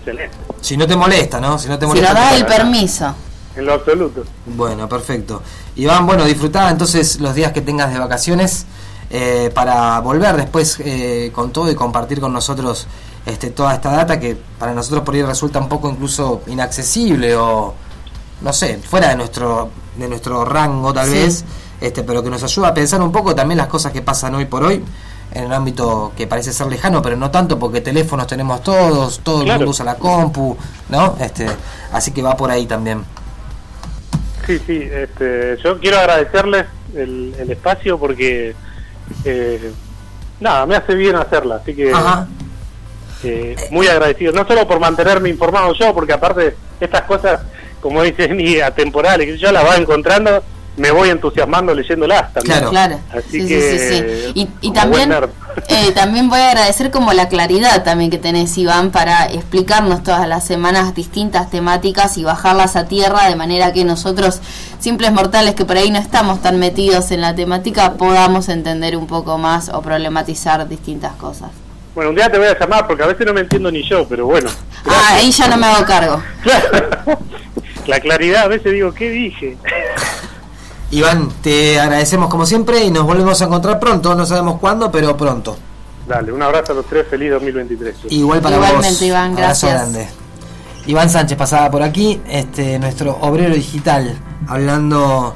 Excelente. 0.00 0.36
Si 0.60 0.76
no 0.76 0.86
te 0.86 0.96
molesta, 0.96 1.40
¿no? 1.40 1.58
Si 1.58 1.68
no 1.68 1.78
te 1.78 1.84
Si 1.84 1.88
molesta. 1.88 2.12
nos 2.12 2.20
das 2.22 2.30
te- 2.32 2.36
el 2.38 2.46
permiso. 2.46 3.14
En 3.56 3.66
lo 3.66 3.74
absoluto. 3.74 4.24
Bueno, 4.46 4.88
perfecto. 4.88 5.42
Iván, 5.76 6.06
bueno, 6.06 6.24
disfrutá 6.24 6.70
entonces 6.70 7.20
los 7.20 7.34
días 7.34 7.52
que 7.52 7.60
tengas 7.60 7.92
de 7.92 7.98
vacaciones 7.98 8.66
eh, 9.10 9.50
para 9.54 9.98
volver 10.00 10.36
después 10.36 10.76
eh, 10.80 11.30
con 11.34 11.50
todo 11.52 11.70
y 11.70 11.74
compartir 11.74 12.20
con 12.20 12.32
nosotros 12.32 12.86
este, 13.26 13.50
toda 13.50 13.74
esta 13.74 13.90
data 13.90 14.20
que 14.20 14.36
para 14.58 14.74
nosotros 14.74 15.02
por 15.02 15.14
ahí 15.14 15.22
resulta 15.22 15.58
un 15.58 15.68
poco 15.68 15.88
incluso 15.90 16.42
inaccesible 16.46 17.34
o 17.36 17.74
no 18.42 18.52
sé, 18.52 18.78
fuera 18.78 19.08
de 19.08 19.16
nuestro 19.16 19.70
de 19.96 20.08
nuestro 20.08 20.44
rango 20.44 20.92
tal 20.92 21.06
Sí. 21.08 21.14
vez, 21.14 21.44
este, 21.80 22.04
pero 22.04 22.22
que 22.22 22.30
nos 22.30 22.42
ayuda 22.44 22.68
a 22.68 22.74
pensar 22.74 23.00
un 23.02 23.10
poco 23.10 23.34
también 23.34 23.58
las 23.58 23.66
cosas 23.66 23.90
que 23.92 24.02
pasan 24.02 24.34
hoy 24.36 24.44
por 24.44 24.62
hoy 24.62 24.84
en 25.32 25.44
un 25.44 25.52
ámbito 25.52 26.12
que 26.16 26.26
parece 26.26 26.52
ser 26.52 26.66
lejano, 26.68 27.02
pero 27.02 27.16
no 27.16 27.30
tanto 27.30 27.58
porque 27.58 27.80
teléfonos 27.80 28.26
tenemos 28.26 28.62
todos, 28.62 29.20
todo 29.20 29.42
el 29.42 29.48
mundo 29.48 29.70
usa 29.70 29.84
la 29.84 29.96
compu, 29.96 30.56
¿no? 30.88 31.16
Este, 31.20 31.46
así 31.92 32.12
que 32.12 32.22
va 32.22 32.36
por 32.36 32.50
ahí 32.50 32.66
también. 32.66 33.04
Sí, 34.46 34.58
sí, 34.66 34.88
este, 34.90 35.58
yo 35.62 35.78
quiero 35.78 35.98
agradecerles 35.98 36.66
el, 36.94 37.34
el 37.38 37.50
espacio 37.50 37.98
porque, 37.98 38.54
eh, 39.24 39.72
nada, 40.40 40.64
me 40.64 40.76
hace 40.76 40.94
bien 40.94 41.16
hacerla, 41.16 41.56
así 41.56 41.74
que 41.74 41.92
eh, 43.24 43.56
muy 43.70 43.88
agradecido, 43.88 44.32
no 44.32 44.46
solo 44.46 44.66
por 44.66 44.80
mantenerme 44.80 45.28
informado 45.28 45.74
yo, 45.74 45.92
porque 45.92 46.12
aparte 46.14 46.56
estas 46.80 47.02
cosas, 47.02 47.40
como 47.82 48.02
dicen, 48.02 48.40
y 48.40 48.60
atemporales, 48.60 49.38
yo 49.38 49.52
las 49.52 49.66
va 49.66 49.76
encontrando, 49.76 50.42
me 50.78 50.90
voy 50.90 51.10
entusiasmando 51.10 51.74
leyéndolas 51.74 52.32
también. 52.32 52.58
Claro. 52.58 52.70
Claro, 52.70 53.00
Así 53.12 53.42
sí, 53.42 53.48
que, 53.48 53.60
sí, 53.60 53.78
sí, 53.78 53.94
sí. 53.96 54.32
Y, 54.34 54.68
y 54.68 54.72
también, 54.72 55.12
eh, 55.68 55.92
también 55.94 56.28
voy 56.28 56.38
a 56.38 56.50
agradecer 56.50 56.90
como 56.90 57.12
la 57.12 57.28
claridad 57.28 57.82
también 57.82 58.10
que 58.10 58.18
tenés, 58.18 58.56
Iván, 58.56 58.90
para 58.90 59.26
explicarnos 59.26 60.02
todas 60.02 60.26
las 60.28 60.44
semanas 60.44 60.94
distintas 60.94 61.50
temáticas 61.50 62.16
y 62.16 62.24
bajarlas 62.24 62.76
a 62.76 62.86
tierra 62.86 63.28
de 63.28 63.36
manera 63.36 63.72
que 63.72 63.84
nosotros, 63.84 64.40
simples 64.78 65.12
mortales 65.12 65.54
que 65.54 65.64
por 65.64 65.76
ahí 65.76 65.90
no 65.90 65.98
estamos 65.98 66.40
tan 66.40 66.58
metidos 66.58 67.10
en 67.10 67.20
la 67.20 67.34
temática, 67.34 67.94
podamos 67.94 68.48
entender 68.48 68.96
un 68.96 69.06
poco 69.06 69.36
más 69.36 69.68
o 69.68 69.82
problematizar 69.82 70.68
distintas 70.68 71.14
cosas. 71.14 71.50
Bueno, 71.94 72.10
un 72.10 72.16
día 72.16 72.30
te 72.30 72.38
voy 72.38 72.46
a 72.46 72.56
llamar 72.56 72.86
porque 72.86 73.02
a 73.02 73.06
veces 73.06 73.26
no 73.26 73.34
me 73.34 73.40
entiendo 73.40 73.72
ni 73.72 73.82
yo, 73.82 74.06
pero 74.06 74.26
bueno. 74.26 74.48
Ah, 74.86 75.14
ahí 75.14 75.32
ya 75.32 75.48
no 75.48 75.56
me 75.56 75.66
hago 75.66 75.84
cargo. 75.84 76.22
Claro. 76.42 77.18
La 77.88 77.98
claridad, 78.00 78.44
a 78.44 78.48
veces 78.48 78.72
digo, 78.72 78.92
¿qué 78.92 79.10
dije? 79.10 79.56
Iván, 80.90 81.28
te 81.42 81.78
agradecemos 81.78 82.28
como 82.28 82.46
siempre 82.46 82.84
y 82.84 82.90
nos 82.90 83.04
volvemos 83.04 83.40
a 83.42 83.44
encontrar 83.44 83.78
pronto, 83.78 84.14
no 84.14 84.24
sabemos 84.24 84.58
cuándo, 84.58 84.90
pero 84.90 85.16
pronto. 85.16 85.56
Dale, 86.06 86.32
un 86.32 86.42
abrazo 86.42 86.72
a 86.72 86.76
los 86.76 86.86
tres, 86.86 87.06
feliz 87.08 87.30
2023. 87.32 87.96
Igual 88.10 88.40
para 88.40 88.56
Igualmente, 88.56 88.88
vos. 88.88 89.02
Iván, 89.02 89.32
Abrazo 89.32 89.66
gracias. 89.66 89.72
grande. 89.92 90.08
Iván 90.86 91.10
Sánchez 91.10 91.36
pasaba 91.36 91.70
por 91.70 91.82
aquí, 91.82 92.18
este 92.26 92.78
nuestro 92.78 93.18
obrero 93.20 93.54
digital, 93.54 94.18
hablando 94.48 95.34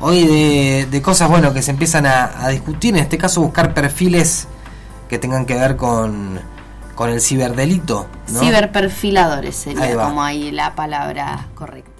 hoy 0.00 0.26
de, 0.26 0.86
de 0.90 1.02
cosas 1.02 1.28
bueno 1.28 1.52
que 1.52 1.60
se 1.60 1.72
empiezan 1.72 2.06
a, 2.06 2.42
a 2.42 2.48
discutir, 2.48 2.94
en 2.96 3.02
este 3.02 3.18
caso 3.18 3.42
buscar 3.42 3.74
perfiles 3.74 4.48
que 5.10 5.18
tengan 5.18 5.44
que 5.44 5.54
ver 5.56 5.76
con, 5.76 6.40
con 6.94 7.10
el 7.10 7.20
ciberdelito. 7.20 8.06
¿no? 8.32 8.40
Ciberperfiladores 8.40 9.54
sería 9.54 9.94
como 9.96 10.22
ahí 10.22 10.50
la 10.50 10.74
palabra 10.74 11.48
correcta. 11.54 11.90